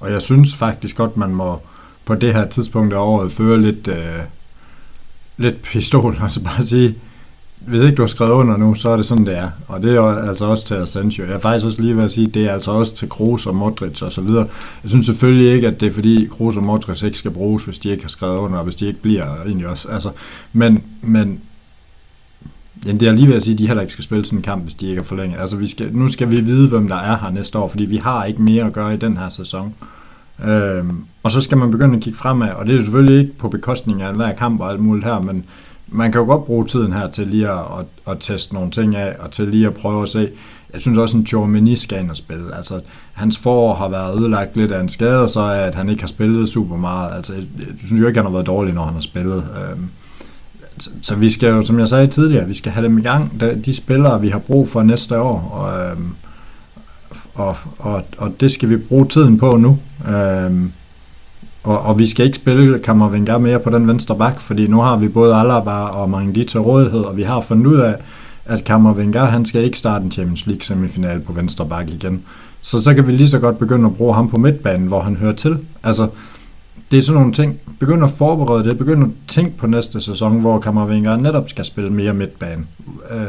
[0.00, 1.60] Og jeg synes faktisk godt, man må
[2.04, 4.20] på det her tidspunkt af året føre lidt, øh,
[5.36, 6.94] lidt pistol, og så altså bare sige,
[7.66, 9.50] hvis ikke du har skrevet under nu, så er det sådan, det er.
[9.68, 11.24] Og det er jo altså også til Asensio.
[11.24, 13.56] Jeg er faktisk også lige ved at sige, det er altså også til Kroos og
[13.56, 14.46] Modric og så videre.
[14.82, 17.78] Jeg synes selvfølgelig ikke, at det er fordi Kroos og Modric ikke skal bruges, hvis
[17.78, 19.88] de ikke har skrevet under, og hvis de ikke bliver egentlig også.
[19.88, 20.10] Altså,
[20.52, 21.40] men, men
[22.86, 24.42] Jamen, det er lige ved at sige, at de heller ikke skal spille sådan en
[24.42, 25.40] kamp, hvis de ikke er forlænget.
[25.40, 27.96] Altså, vi skal, nu skal vi vide, hvem der er her næste år, fordi vi
[27.96, 29.74] har ikke mere at gøre i den her sæson.
[30.44, 33.48] Øhm, og så skal man begynde at kigge fremad, og det er selvfølgelig ikke på
[33.48, 35.44] bekostning af hver kamp og alt muligt her, men
[35.88, 38.96] man kan jo godt bruge tiden her til lige at, at, at teste nogle ting
[38.96, 40.30] af, og til lige at prøve at se.
[40.72, 42.56] Jeg synes også, at Chormini skal ind og spille.
[42.56, 42.80] Altså,
[43.12, 46.02] hans forår har været ødelagt lidt af en skade, og så er, at han ikke
[46.02, 47.14] har spillet super meget.
[47.14, 49.44] Altså, jeg, jeg synes jo ikke, han har været dårlig, når han har spillet.
[49.70, 49.88] Øhm,
[50.78, 53.40] så, så vi skal jo, som jeg sagde tidligere, vi skal have dem i gang,
[53.40, 56.14] de, de spillere, vi har brug for næste år, og, øhm,
[57.34, 59.78] og, og, og det skal vi bruge tiden på nu.
[60.08, 60.72] Øhm,
[61.64, 64.96] og, og vi skal ikke spille Kammervenger mere på den venstre bak, fordi nu har
[64.96, 67.94] vi både Alaba og Mangdi til rådighed, og vi har fundet ud af,
[68.44, 72.22] at Kammervenger, han skal ikke starte en Champions League semifinal på venstre bak igen.
[72.62, 75.16] Så så kan vi lige så godt begynde at bruge ham på midtbanen, hvor han
[75.16, 75.58] hører til.
[75.82, 76.08] Altså,
[76.90, 77.58] det er sådan nogle ting.
[77.78, 78.78] Begynd at forberede det.
[78.78, 82.64] Begynd at tænke på næste sæson, hvor Kammervenger netop skal spille mere midtbane.
[83.10, 83.26] Øh,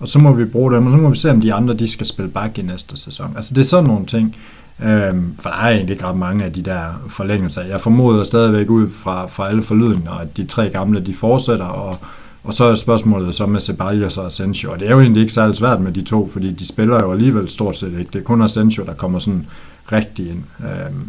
[0.00, 1.88] og så må vi bruge dem, og så må vi se, om de andre de
[1.88, 3.32] skal spille bak i næste sæson.
[3.36, 4.36] Altså, det er sådan nogle ting.
[4.82, 7.62] Øhm, for der er egentlig ikke ret mange af de der forlængelser.
[7.62, 11.98] Jeg formoder stadigvæk ud fra, fra alle forlydende, at de tre gamle, de fortsætter, og,
[12.44, 15.32] og så er spørgsmålet så med Ceballos og Asensio, og det er jo egentlig ikke
[15.32, 18.10] særlig svært med de to, fordi de spiller jo alligevel stort set ikke.
[18.12, 19.46] Det er kun Asensio, der kommer sådan
[19.92, 20.42] rigtig ind.
[20.60, 21.08] Øhm,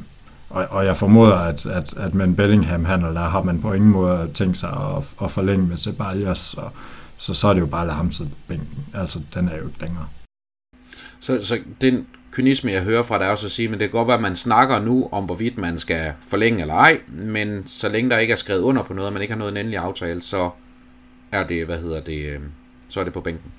[0.50, 3.92] og, og jeg formoder, at, at, at med en Bellingham-handel, der har man på ingen
[3.92, 6.72] måde tænkt sig at, at forlænge med Ceballos, og,
[7.18, 8.86] så, så er det jo bare at lade ham sidde på bænken.
[8.94, 10.06] Altså, den er jo ikke længere.
[11.20, 12.06] Så, så den
[12.38, 14.22] kynisme, jeg hører fra dig, er også at sige, men det kan godt være, at
[14.22, 18.32] man snakker nu om, hvorvidt man skal forlænge eller ej, men så længe der ikke
[18.32, 20.50] er skrevet under på noget, og man ikke har noget en endelig aftale, så
[21.32, 22.40] er det, hvad hedder det, øh,
[22.90, 23.52] så er det på bænken.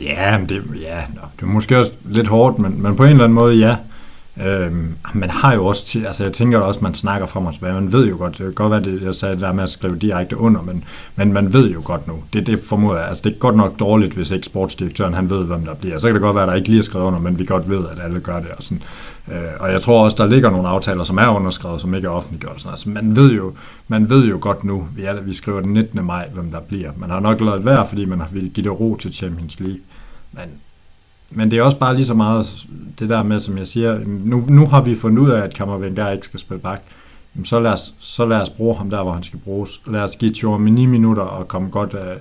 [0.00, 1.02] Ja, men det, ja,
[1.36, 3.76] det er måske også lidt hårdt, men, men på en eller anden måde, ja.
[4.42, 7.74] Øhm, man har jo også, til, altså jeg tænker også, man snakker frem og tilbage,
[7.74, 9.70] man ved jo godt, det kan godt være, det, jeg sagde det der med at
[9.70, 10.84] skrive direkte under, men,
[11.16, 13.78] men man ved jo godt nu, det, det formoder jeg, altså det er godt nok
[13.78, 16.48] dårligt, hvis ikke sportsdirektøren, han ved, hvem der bliver, så kan det godt være, at
[16.48, 18.62] der ikke lige er skrevet under, men vi godt ved, at alle gør det, og
[18.62, 18.82] sådan.
[19.32, 22.12] Øh, og jeg tror også, der ligger nogle aftaler, som er underskrevet, som ikke er
[22.12, 22.72] offentliggjort, sådan.
[22.72, 23.52] altså man ved jo,
[23.88, 26.04] man ved jo godt nu, vi, er, vi skriver den 19.
[26.04, 28.80] maj, hvem der bliver, man har nok lavet værd, fordi man har ville give det
[28.80, 29.80] ro til Champions League,
[30.32, 30.44] men
[31.30, 32.66] men det er også bare lige så meget
[32.98, 36.08] det der med, som jeg siger, nu, nu har vi fundet ud af, at Kammervenga
[36.08, 36.82] ikke skal spille bak.
[37.44, 39.80] så lad, os, så lad os bruge ham der, hvor han skal bruges.
[39.86, 42.16] Lad os give Chouamini minutter og komme godt, øh,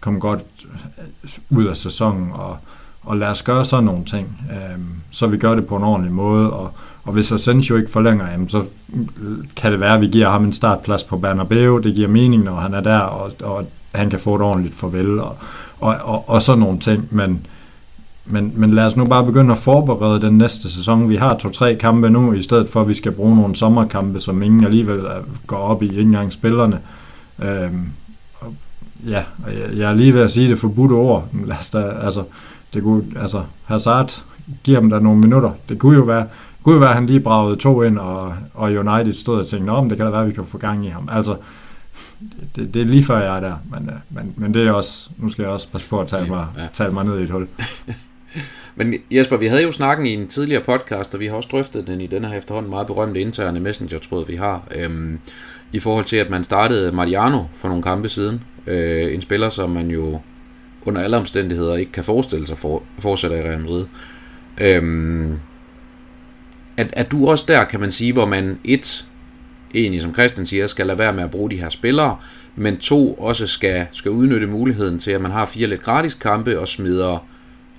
[0.00, 2.56] komme godt øh, ud af sæsonen, og,
[3.02, 4.78] og lad os gøre sådan nogle ting, øh,
[5.10, 6.72] så vi gør det på en ordentlig måde, og,
[7.04, 8.64] og hvis Asensio ikke forlænger, jamen, så
[9.56, 12.56] kan det være, at vi giver ham en startplads på Bernabeu, det giver mening, når
[12.56, 15.36] han er der, og, og han kan få et ordentligt farvel, og,
[15.80, 17.46] og, og, og sådan nogle ting, men,
[18.30, 21.08] men, men lad os nu bare begynde at forberede den næste sæson.
[21.08, 24.42] Vi har to-tre kampe nu, i stedet for at vi skal bruge nogle sommerkampe, som
[24.42, 25.00] ingen alligevel
[25.46, 26.80] går op i, ikke engang spillerne.
[27.42, 27.90] Øhm,
[28.40, 28.54] og,
[29.06, 31.28] ja, og jeg, jeg er lige ved at sige det forbudte ord.
[31.44, 32.22] Lad os da, altså,
[32.74, 34.22] det kunne, altså, Hazard
[34.64, 35.50] giver dem der nogle minutter.
[35.68, 36.26] Det kunne jo være,
[36.62, 39.70] kunne jo være at han lige bragede to ind, og, og United stod og tænkte,
[39.70, 41.08] om det kan da være, at vi kan få gang i ham.
[41.12, 41.36] Altså,
[42.56, 45.28] det, det er lige før jeg er der, men, men, men det er også, nu
[45.28, 46.66] skal jeg også passe på at tale mig, ja.
[46.72, 47.48] tale mig ned i et hul.
[48.76, 51.86] Men Jesper, vi havde jo snakken i en tidligere podcast, og vi har også drøftet
[51.86, 55.18] den i den her efterhånden meget berømte interne messenger-tråd, vi har, øhm,
[55.72, 58.42] i forhold til, at man startede Mariano for nogle kampe siden.
[58.66, 60.20] Øh, en spiller, som man jo
[60.86, 63.86] under alle omstændigheder ikke kan forestille sig for, fortsætter i Real Madrid.
[64.60, 65.38] Øhm,
[66.76, 69.06] at, at du også der, kan man sige, hvor man et,
[69.74, 72.16] egentlig som Christian siger, skal lade være med at bruge de her spillere,
[72.56, 76.60] men to også skal, skal udnytte muligheden til, at man har fire lidt gratis kampe
[76.60, 77.26] og smider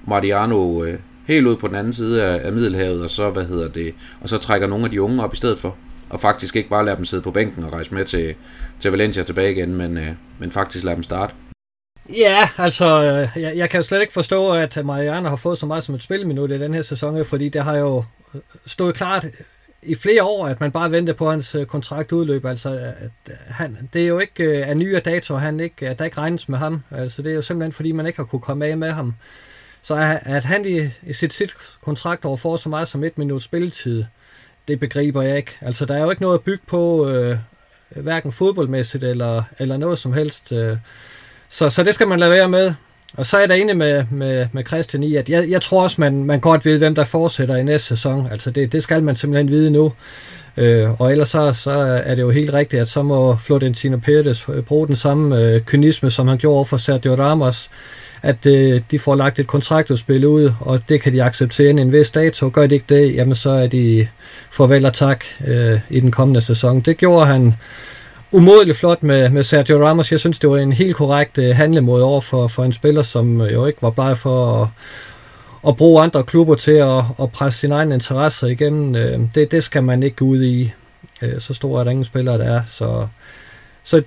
[0.09, 3.67] Mariano øh, helt ud på den anden side af, af Middelhavet, og så, hvad hedder
[3.67, 5.75] det, og så trækker nogle af de unge op i stedet for.
[6.09, 8.35] Og faktisk ikke bare lade dem sidde på bænken og rejse med til,
[8.79, 11.33] til Valencia tilbage igen, men, øh, men faktisk lade dem starte.
[12.17, 15.65] Ja, altså, øh, jeg, jeg kan jo slet ikke forstå, at Mariano har fået så
[15.65, 18.03] meget som et spilminut i den her sæson, fordi det har jo
[18.35, 19.25] øh, stået klart
[19.83, 22.45] i flere år, at man bare venter på hans øh, kontrakt udløb.
[22.45, 26.17] Altså, at han, det er jo ikke af nyere dato, han ikke, at der ikke
[26.17, 26.83] regnes med ham.
[26.91, 29.13] Altså, det er jo simpelthen, fordi man ikke har kunne komme af med ham.
[29.81, 31.51] Så at han i, i sit, sit
[31.83, 34.03] kontraktår får så meget som et minut spilletid,
[34.67, 35.57] det begriber jeg ikke.
[35.61, 37.37] Altså, der er jo ikke noget at bygge på, øh,
[37.95, 40.51] hverken fodboldmæssigt eller, eller noget som helst.
[40.51, 40.77] Øh.
[41.49, 42.73] Så, så det skal man lade være med.
[43.13, 45.83] Og så er jeg da enig med, med, med Christian i, at jeg, jeg tror
[45.83, 48.27] også, man, man godt ved, hvem der fortsætter i næste sæson.
[48.31, 49.93] Altså, det, det skal man simpelthen vide nu.
[50.57, 51.71] Øh, og ellers så, så
[52.05, 56.11] er det jo helt rigtigt, at så må Florentino Pérez bruge den samme øh, kynisme,
[56.11, 57.69] som han gjorde for Sergio Ramos
[58.21, 62.11] at øh, de får lagt et kontraktudspil ud, og det kan de acceptere en vis
[62.11, 62.49] dato.
[62.49, 64.07] Gør de ikke det, jamen så er de
[64.51, 66.81] farvel og tak øh, i den kommende sæson.
[66.81, 67.53] Det gjorde han
[68.31, 70.11] umådeligt flot med, med Sergio Ramos.
[70.11, 73.41] Jeg synes, det var en helt korrekt øh, handlemåde over for, for en spiller, som
[73.41, 74.67] jo ikke var bare for at,
[75.67, 78.95] at bruge andre klubber til at, at presse sine egne interesser igennem.
[78.95, 80.71] Øh, det, det skal man ikke gå ud i.
[81.21, 82.61] Øh, så stor er der ingen spillere, der er.
[82.69, 83.07] Så,
[83.83, 84.03] så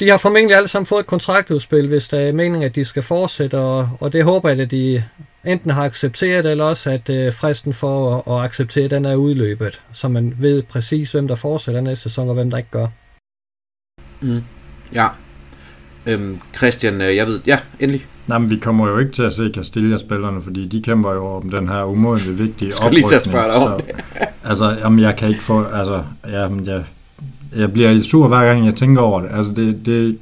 [0.00, 3.02] de har formentlig alle sammen fået et kontraktudspil, hvis der er meningen, at de skal
[3.02, 5.04] fortsætte, og, og det håber jeg, at de
[5.44, 9.80] enten har accepteret, eller også at øh, fristen for at, at acceptere, den er udløbet,
[9.92, 12.86] så man ved præcis, hvem der fortsætter næste sæson, og hvem der ikke gør.
[14.20, 14.42] Mm.
[14.94, 15.08] Ja.
[16.06, 18.06] Øhm, Christian, øh, jeg ved, ja, endelig.
[18.26, 21.50] Nej, men vi kommer jo ikke til at se Castilla-spillerne, fordi de kæmper jo om
[21.50, 22.84] den her umådeligt vigtige oprykning.
[22.84, 26.04] Jeg lige til at spørge dig om så, Altså, jamen, jeg kan ikke få, altså,
[26.28, 26.84] jamen, jeg,
[27.56, 29.28] jeg bliver sur hver gang, jeg tænker over det.
[29.32, 30.18] Altså, det, det,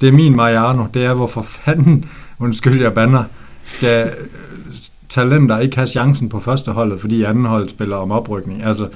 [0.00, 0.84] det er min Mariano.
[0.94, 2.04] Det er, hvorfor fanden,
[2.38, 3.24] undskyld, jeg banner,
[3.64, 4.12] skal øh,
[5.08, 8.62] talenter ikke have chancen på første holdet, fordi anden hold spiller om oprykning.
[8.62, 8.88] Altså,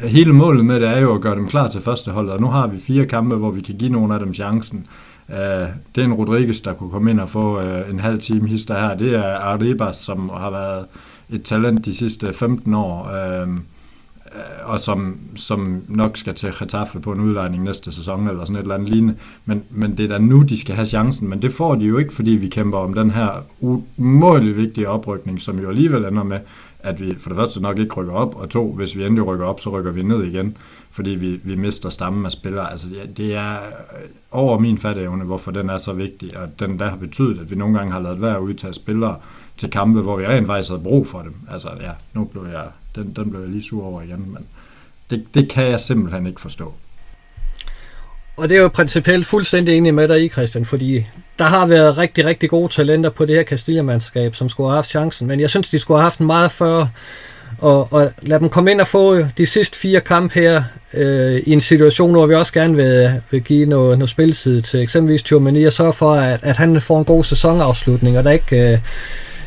[0.00, 2.66] hele målet med det er jo at gøre dem klar til førstehold, og nu har
[2.66, 4.86] vi fire kampe, hvor vi kan give nogle af dem chancen.
[5.28, 5.36] Uh,
[5.94, 8.74] det er en Rodriguez, der kunne komme ind og få uh, en halv time hister
[8.78, 8.96] her.
[8.96, 10.86] Det er Arribas, som har været
[11.30, 13.10] et talent de sidste 15 år.
[13.42, 13.48] Uh,
[14.34, 18.56] Øh, og som, som nok skal til Getafe på en udlejning næste sæson, eller sådan
[18.56, 19.14] et eller andet lignende.
[19.44, 21.98] Men, men det er da nu, de skal have chancen, men det får de jo
[21.98, 23.30] ikke, fordi vi kæmper om den her
[23.60, 26.38] umådelig vigtige oprykning, som jo alligevel ender med,
[26.78, 29.46] at vi for det første nok ikke rykker op, og to, hvis vi endelig rykker
[29.46, 30.56] op, så rykker vi ned igen,
[30.90, 32.70] fordi vi, vi mister stammen af spillere.
[32.70, 36.78] Altså, det, det er øh, over min fatteevne, hvorfor den er så vigtig, og den
[36.78, 39.16] der har betydet, at vi nogle gange har lavet være at udtage spillere
[39.56, 41.34] til kampe, hvor vi rent faktisk havde brug for dem.
[41.50, 42.64] Altså, ja, nu blev jeg
[42.94, 44.46] den, den blev jeg lige sur over igen, men
[45.10, 46.74] det, det kan jeg simpelthen ikke forstå.
[48.36, 51.06] Og det er jo principielt fuldstændig enig med dig i, Christian, fordi
[51.38, 54.88] der har været rigtig, rigtig gode talenter på det her Castilla-mandskab, som skulle have haft
[54.88, 56.86] chancen, men jeg synes, de skulle have haft en meget før,
[57.58, 60.62] og, og lad dem komme ind og få de sidste fire kampe her
[60.94, 64.82] øh, i en situation, hvor vi også gerne vil, vil give noget, noget spilletid til
[64.82, 68.72] eksempelvis Tjomani og sørge for, at, at han får en god sæsonafslutning, og der ikke
[68.72, 68.78] øh,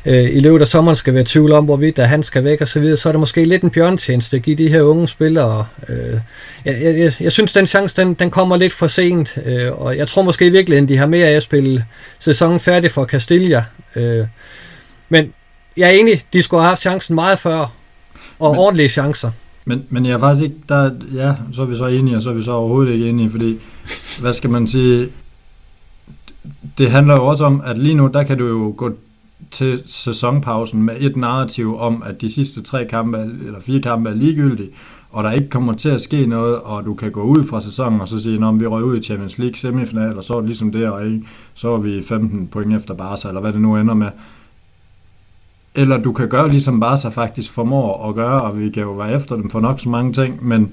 [0.08, 2.68] øh, i løbet af sommeren skal være tvivl om, hvorvidt at han skal væk og
[2.68, 5.66] så videre, så er det måske lidt en bjørntjeneste at give de her unge spillere.
[5.90, 6.20] Øh,
[6.66, 10.08] jeg, jeg, jeg synes, den chance, den, den kommer lidt for sent, øh, og jeg
[10.08, 11.86] tror måske i virkeligheden, de har mere af at spille
[12.20, 13.64] sæsonen færdig for Castilla.
[13.96, 14.26] Øh,
[15.10, 15.34] men
[15.78, 17.74] jeg er enig, de skulle have haft chancen meget før,
[18.40, 19.32] og men, ordentlige chancer.
[19.66, 22.30] Men, men jeg er faktisk ikke, der, ja, så er vi så enige, og så
[22.30, 23.60] er vi så overhovedet ikke enige, fordi,
[24.20, 25.10] hvad skal man sige,
[26.78, 28.92] det handler jo også om, at lige nu, der kan du jo gå
[29.52, 34.14] til sæsonpausen med et narrativ om, at de sidste tre kampe, eller fire kampe er
[34.14, 34.70] ligegyldige,
[35.10, 38.02] og der ikke kommer til at ske noget, og du kan gå ud fra sæsonen
[38.02, 40.48] og så sige, at vi røg ud i Champions League semifinal, og så er det
[40.48, 41.22] ligesom det, og ikke,
[41.54, 44.10] så er vi 15 point efter Barca, eller hvad det nu ender med.
[45.76, 49.12] Eller du kan gøre ligesom Barca faktisk formår at gøre, og vi kan jo være
[49.12, 50.72] efter dem for nok så mange ting, men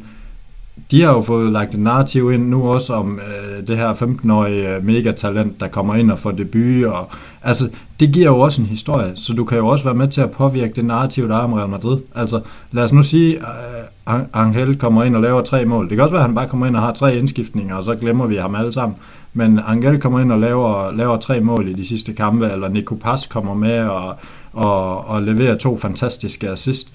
[0.90, 4.76] de har jo fået lagt et narrativ ind nu også om øh, det her 15-årige
[4.76, 6.84] øh, megatalent, der kommer ind og får debut.
[6.84, 7.08] Og,
[7.42, 7.68] altså,
[8.00, 10.30] det giver jo også en historie, så du kan jo også være med til at
[10.30, 11.98] påvirke det narrativ, der er om Real Madrid.
[12.14, 12.40] Altså,
[12.72, 15.88] lad os nu sige, øh, Angel kommer ind og laver tre mål.
[15.88, 17.94] Det kan også være, at han bare kommer ind og har tre indskiftninger, og så
[17.94, 18.96] glemmer vi ham alle sammen.
[19.32, 22.94] Men Angel kommer ind og laver, laver tre mål i de sidste kampe, eller Nico
[22.94, 24.16] Pass kommer med og,
[24.54, 26.88] og, og leverer to fantastiske assist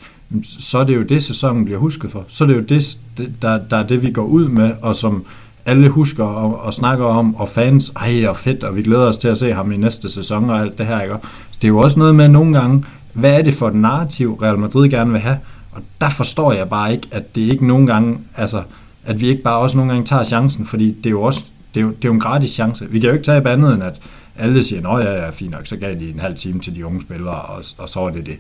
[0.44, 2.26] så er det jo det, sæsonen bliver husket for.
[2.28, 2.98] Så er det jo det,
[3.42, 5.26] der, der er det, vi går ud med, og som
[5.66, 9.18] alle husker og, og snakker om, og fans, ej, og fedt, og vi glæder os
[9.18, 11.16] til at se ham i næste sæson og alt det her, ikke?
[11.62, 14.60] Det er jo også noget med nogle gange, hvad er det for et narrativ, Real
[14.60, 15.38] Madrid gerne vil have?
[15.72, 18.64] Og der forstår jeg bare ikke, at det ikke nogle gange, altså,
[19.06, 21.44] at vi ikke bare også nogle gange tager chancen, fordi det er jo også,
[21.74, 22.86] det er jo, det er jo en gratis chance.
[22.90, 24.00] Vi kan jo ikke tage andet end, at
[24.40, 26.86] alle siger, nå ja, ja, fint nok, så gav de en halv time til de
[26.86, 28.40] unge spillere, og, og så er det det.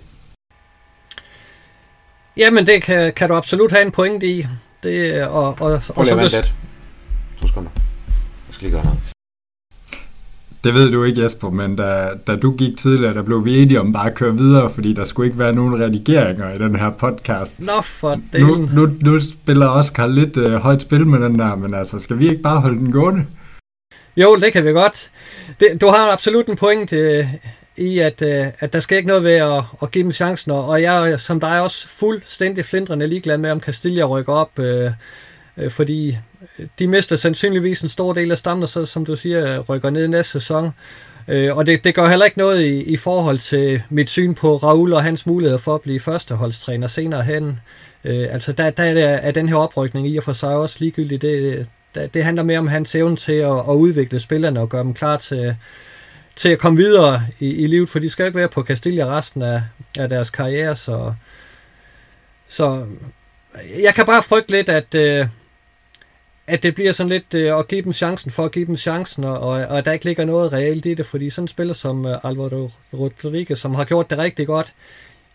[2.38, 4.46] Jamen, det kan, kan du absolut have en point i.
[4.84, 6.54] Det, og, og, og, Prøv lige at vente
[7.42, 7.72] To sekunder.
[8.48, 9.00] Jeg skal lige gøre noget.
[10.64, 13.80] Det ved du ikke, Jesper, men da, da du gik tidligere, der blev vi enige
[13.80, 16.90] om bare at køre videre, fordi der skulle ikke være nogen redigeringer i den her
[16.90, 17.60] podcast.
[17.60, 18.42] Nå for det.
[18.42, 22.20] Nu, nu, nu spiller Oscar lidt øh, højt spil med den der, men altså, skal
[22.20, 23.26] vi ikke bare holde den gående?
[24.22, 25.12] Jo, det kan vi godt.
[25.60, 26.94] Det, du har absolut en point.
[26.94, 27.26] Øh,
[27.80, 30.82] i, at, øh, at der skal ikke noget ved at, at give dem chancen, og
[30.82, 34.92] jeg er som dig også fuldstændig flindrende ligeglad med, om Castilla rykker op, øh,
[35.58, 36.18] øh, fordi
[36.80, 40.08] de mister sandsynligvis en stor del af stammen, og så, som du siger, rykker ned
[40.08, 40.72] næste sæson.
[41.28, 44.58] Øh, og det, det gør heller ikke noget i, i forhold til mit syn på
[44.58, 47.60] Raul og hans muligheder for at blive førsteholdstræner senere hen.
[48.04, 51.22] Øh, altså der, der er den her oprykning i og for sig også ligegyldigt.
[51.22, 54.84] Det, det, det handler mere om hans evne til at, at udvikle spillerne og gøre
[54.84, 55.56] dem klar til,
[56.36, 59.42] til at komme videre i, i livet, for de skal ikke være på Castilla resten
[59.42, 59.62] af,
[59.98, 61.14] af deres karriere, så,
[62.48, 62.86] så
[63.82, 65.28] jeg kan bare frygte lidt, at, øh,
[66.48, 69.24] at det bliver sådan lidt øh, at give dem chancen for at give dem chancen,
[69.24, 72.06] og, og, og der ikke ligger noget reelt i det, fordi sådan en spiller som
[72.06, 74.74] øh, Alvaro Rodriguez, som har gjort det rigtig godt,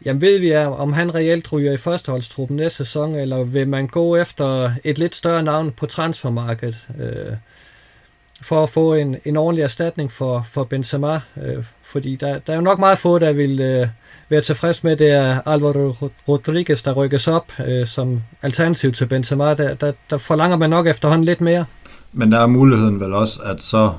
[0.05, 4.17] jamen ved vi, om han reelt ryger i førsteholdstruppen næste sæson, eller vil man gå
[4.17, 6.89] efter et lidt større navn på transfermarkedet?
[7.01, 7.37] Øh,
[8.43, 12.57] for at få en, en ordentlig erstatning for, for Benzema, øh, fordi der, der er
[12.57, 13.87] jo nok meget få, der vil øh,
[14.29, 15.95] være tilfreds med, det er Alvaro
[16.29, 19.55] Rodriguez, der rykkes op øh, som alternativ til Benzema.
[19.55, 21.65] Der, der, der forlanger man nok efterhånden lidt mere.
[22.13, 23.93] Men der er muligheden vel også, at så,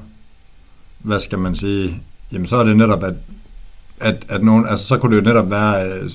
[1.00, 2.02] hvad skal man sige,
[2.32, 3.14] jamen så er det netop, at,
[4.00, 6.10] at, at nogen, altså så kunne det jo netop være, øh,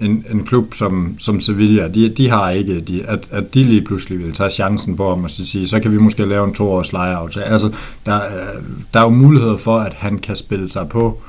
[0.00, 3.82] en, en klub som, som Sevilla, de, de har ikke, de, at, at de lige
[3.82, 6.54] pludselig vil tage chancen på ham og så sige, så kan vi måske lave en
[6.54, 7.46] toårs lejeaftale.
[7.46, 7.72] Altså,
[8.06, 8.62] der, øh,
[8.94, 11.22] der er jo mulighed for, at han kan spille sig på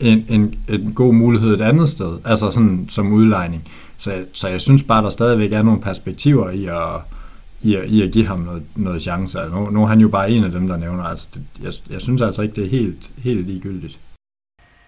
[0.00, 3.62] en, en, en god mulighed et andet sted, altså sådan som udlejning.
[3.98, 7.02] Så, så jeg synes bare, der stadigvæk er nogle perspektiver i at,
[7.62, 9.38] i at, i at give ham noget, noget chance.
[9.38, 11.72] Altså, nu, nu er han jo bare en af dem, der nævner, altså, det, jeg,
[11.90, 13.98] jeg synes altså ikke, det er helt, helt ligegyldigt.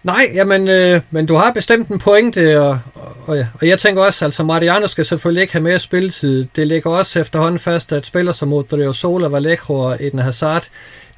[0.03, 2.79] Nej, jamen, øh, men du har bestemt en pointe, øh, og,
[3.27, 6.47] og, og jeg tænker også, altså Mariano skal selvfølgelig ikke have mere spilletid.
[6.57, 10.69] Det ligger også efterhånden fast, at spillere som Odrio Sola, Vallejo og Eden Hazard,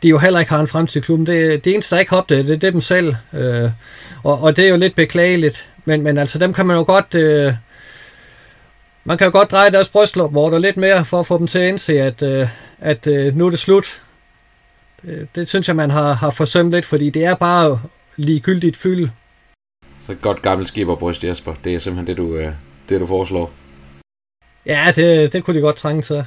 [0.02, 1.26] de jo heller ikke har en fremtid i klubben.
[1.26, 2.16] Det, det eneste, der ikke har
[2.46, 3.14] det, det er dem selv.
[3.32, 3.70] Øh,
[4.24, 5.68] og, og det er jo lidt beklageligt.
[5.84, 7.14] Men, men altså, dem kan man jo godt...
[7.14, 7.52] Øh,
[9.04, 9.88] man kan jo godt dreje deres
[10.50, 12.48] der lidt mere, for at få dem til at indse, at, øh,
[12.80, 14.02] at øh, nu er det slut.
[15.02, 17.80] Det, det synes jeg, man har, har forsømt lidt, fordi det er bare
[18.16, 19.10] ligegyldigt fylde.
[20.00, 21.54] Så godt gammelt skibberbryst, Jesper.
[21.64, 22.52] Det er simpelthen det, du, øh,
[22.88, 23.52] det, du foreslår.
[24.66, 26.24] Ja, det, det kunne de godt trænge til.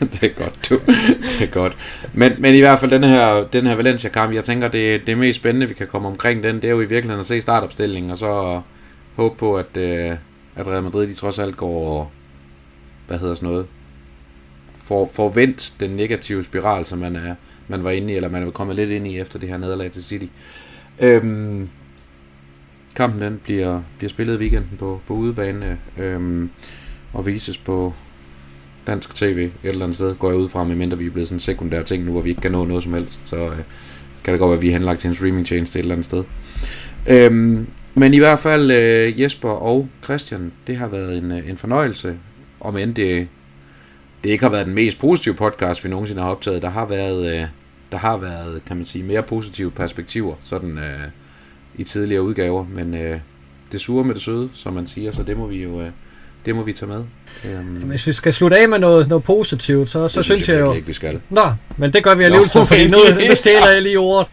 [0.12, 0.80] det er godt, du.
[1.22, 1.76] Det er godt.
[2.14, 5.36] Men, men i hvert fald den her, den her Valencia-kamp, jeg tænker, det, det mest
[5.36, 8.18] spændende, vi kan komme omkring den, det er jo i virkeligheden at se startopstillingen, og
[8.18, 8.60] så
[9.14, 10.16] håbe på, at, øh,
[10.56, 12.12] at Real Madrid, de trods alt går,
[13.06, 13.66] hvad hedder sådan noget,
[14.74, 17.34] for, forvent den negative spiral, som man er,
[17.68, 19.90] man var inde i, eller man er kommet lidt ind i efter det her nederlag
[19.90, 20.26] til City.
[21.00, 21.68] Øhm,
[22.96, 26.50] kampen den bliver, bliver spillet i weekenden på, på udebane, øhm,
[27.12, 27.94] og vises på
[28.86, 31.40] dansk tv et eller andet sted, går jeg ud fra, medmindre vi er blevet sådan
[31.40, 33.56] sekundære ting nu, hvor vi ikke kan nå noget som helst, så øh,
[34.24, 36.24] kan det godt være, at vi er henlagt til en streamingtjeneste et eller andet sted.
[37.08, 41.56] Øhm, men i hvert fald øh, Jesper og Christian, det har været en, øh, en
[41.56, 42.16] fornøjelse,
[42.60, 43.28] om end det,
[44.26, 46.62] det ikke har været den mest positive podcast, vi nogensinde har optaget.
[46.62, 47.46] Der har været, øh,
[47.92, 51.00] der har været kan man sige, mere positive perspektiver sådan øh,
[51.76, 53.20] i tidligere udgaver, men øh,
[53.72, 55.80] det sure med det søde, som man siger, så det må vi jo...
[55.80, 55.90] Øh,
[56.46, 57.04] det må vi tage med.
[57.44, 60.66] Øhm, Hvis vi skal slutte af med noget, noget positivt, så, så synes, jeg, jeg
[60.66, 60.72] jo...
[60.72, 61.20] ikke, vi skal.
[61.30, 61.42] Nå,
[61.76, 64.28] men det gør vi alligevel, Nå, fordi nu, nu stjæler jeg lige ordet.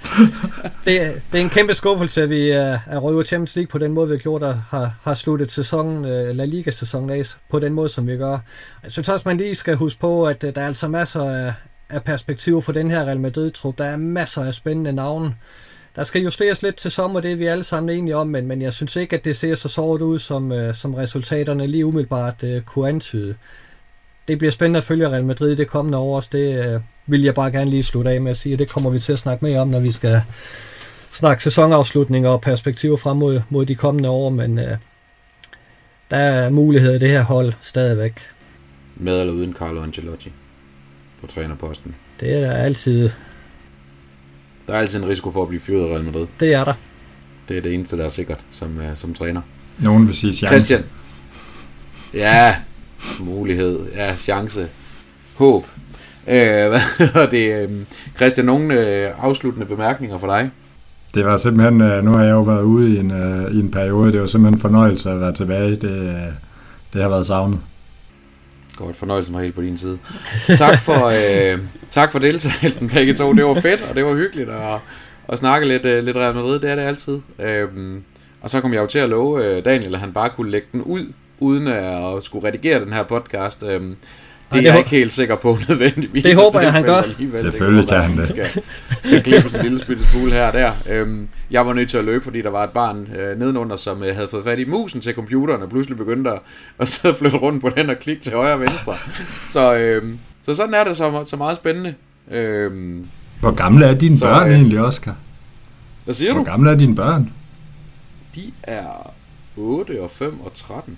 [0.86, 3.92] Det, det er en kæmpe skuffelse, at vi er, er røget Champions League på den
[3.92, 7.74] måde, vi har gjort, og har, har sluttet sæsonen, øh, La Liga-sæsonen af på den
[7.74, 8.38] måde, som vi gør.
[8.84, 11.54] Jeg synes også, man lige skal huske på, at øh, der er altså masser af,
[11.90, 13.78] af perspektiver for den her Real Madrid-trup.
[13.78, 15.36] Der er masser af spændende navne
[15.96, 18.62] der skal justeres lidt til sommer, det er vi alle sammen enige om, men, men
[18.62, 22.44] jeg synes ikke, at det ser så såret ud, som, uh, som resultaterne lige umiddelbart
[22.44, 23.36] uh, kunne antyde.
[24.28, 26.30] Det bliver spændende at følge Real Madrid det kommende år også.
[26.32, 28.90] Det uh, vil jeg bare gerne lige slutte af med at sige, og det kommer
[28.90, 30.22] vi til at snakke mere om, når vi skal
[31.12, 34.66] snakke sæsonafslutninger og perspektiver frem mod, mod de kommende år, men uh,
[36.12, 38.20] der er muligheder i det her hold stadigvæk.
[38.96, 40.32] Med eller uden Carlo Ancelotti
[41.22, 41.96] på trænerposten?
[42.20, 43.10] Det er der altid
[44.68, 46.28] der er altid en risiko for at blive fyret af Real Madrid.
[46.40, 46.74] Det er der.
[47.48, 49.42] Det er det eneste, der er sikkert som, uh, som træner.
[49.80, 50.56] Nogen vil sige chance.
[50.56, 50.84] Christian.
[52.14, 52.56] Ja,
[53.20, 53.80] mulighed.
[53.96, 54.68] Ja, chance.
[55.36, 55.64] Håb.
[56.28, 56.34] Uh,
[56.72, 57.66] hvad hedder det?
[57.66, 57.72] Uh,
[58.16, 60.52] Christian, nogle uh, afsluttende bemærkninger for dig?
[61.16, 63.72] Det var simpelthen, uh, nu har jeg jo været ude i en, uh, i en
[63.72, 65.72] periode, det var simpelthen en fornøjelse at være tilbage.
[65.72, 66.34] Det, uh,
[66.94, 67.60] det har været savnet.
[68.76, 70.00] Godt, fornøjelsen var helt på din side.
[70.58, 71.08] Tak for,
[71.54, 71.60] øh,
[71.90, 73.34] tak for deltagelsen begge to.
[73.34, 74.80] Det var fedt, og det var hyggeligt at,
[75.30, 76.60] at snakke lidt, øh, lidt Real Madrid.
[76.60, 77.20] Det er det altid.
[77.40, 78.04] Øhm,
[78.42, 80.68] og så kom jeg jo til at love øh, Daniel, at han bare kunne lægge
[80.72, 83.64] den ud, uden at skulle redigere den her podcast.
[83.64, 83.96] Øhm,
[84.54, 86.24] det, er jeg ikke helt sikker på nødvendigvis.
[86.24, 87.02] Det håber jeg, han gør.
[87.42, 88.30] Selvfølgelig kan han det.
[88.30, 88.46] Skal,
[89.04, 90.72] skal klippe en lille spille smule her og der.
[90.90, 94.04] Øhm, jeg var nødt til at løbe, fordi der var et barn øh, nedenunder, som
[94.04, 96.40] øh, havde fået fat i musen til computeren, og pludselig begyndte at,
[96.80, 98.96] at sidde og flytte rundt på den og klikke til højre og venstre.
[99.50, 101.94] Så, øhm, så sådan er det så, så meget spændende.
[102.32, 103.08] Øhm,
[103.40, 105.16] Hvor gamle er dine så, børn øh, egentlig, Oscar?
[106.04, 106.44] Hvad siger Hvor du?
[106.44, 107.32] Hvor gamle er dine børn?
[108.36, 109.14] De er
[109.58, 110.98] 8 og 5 og 13.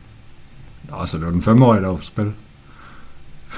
[0.90, 2.32] Nå, så det var den 5-årige, der var på spil.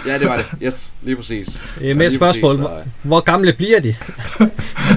[0.06, 0.45] Ja, det var det.
[0.64, 1.62] Yes, lige præcis.
[1.80, 2.56] Det er med et spørgsmål.
[2.56, 3.88] Præcis, hvor, hvor gamle bliver de?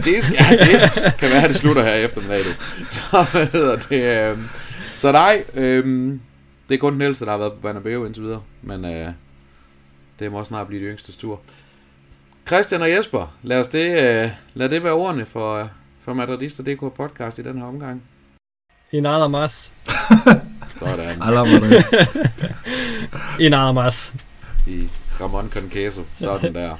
[0.05, 2.45] det, skal, ja, det kan være, at det slutter her i eftermiddag.
[2.89, 4.33] Så hvad hedder det?
[4.33, 4.39] Øh,
[4.97, 6.15] så nej, øh,
[6.69, 8.43] det er kun den ældste, der har været på Banabeo indtil videre.
[8.63, 9.09] Men øh,
[10.19, 11.41] det må også snart blive de yngste tur.
[12.47, 15.71] Christian og Jesper, lad, os det, øh, lad det være ordene for,
[16.01, 18.03] for Madridista.dk podcast i den her omgang.
[18.93, 19.71] I nada más.
[20.79, 21.23] Sådan.
[23.39, 24.13] I nada más
[24.67, 24.89] i
[25.21, 26.03] Ramon Conqueso.
[26.17, 26.77] Sådan der.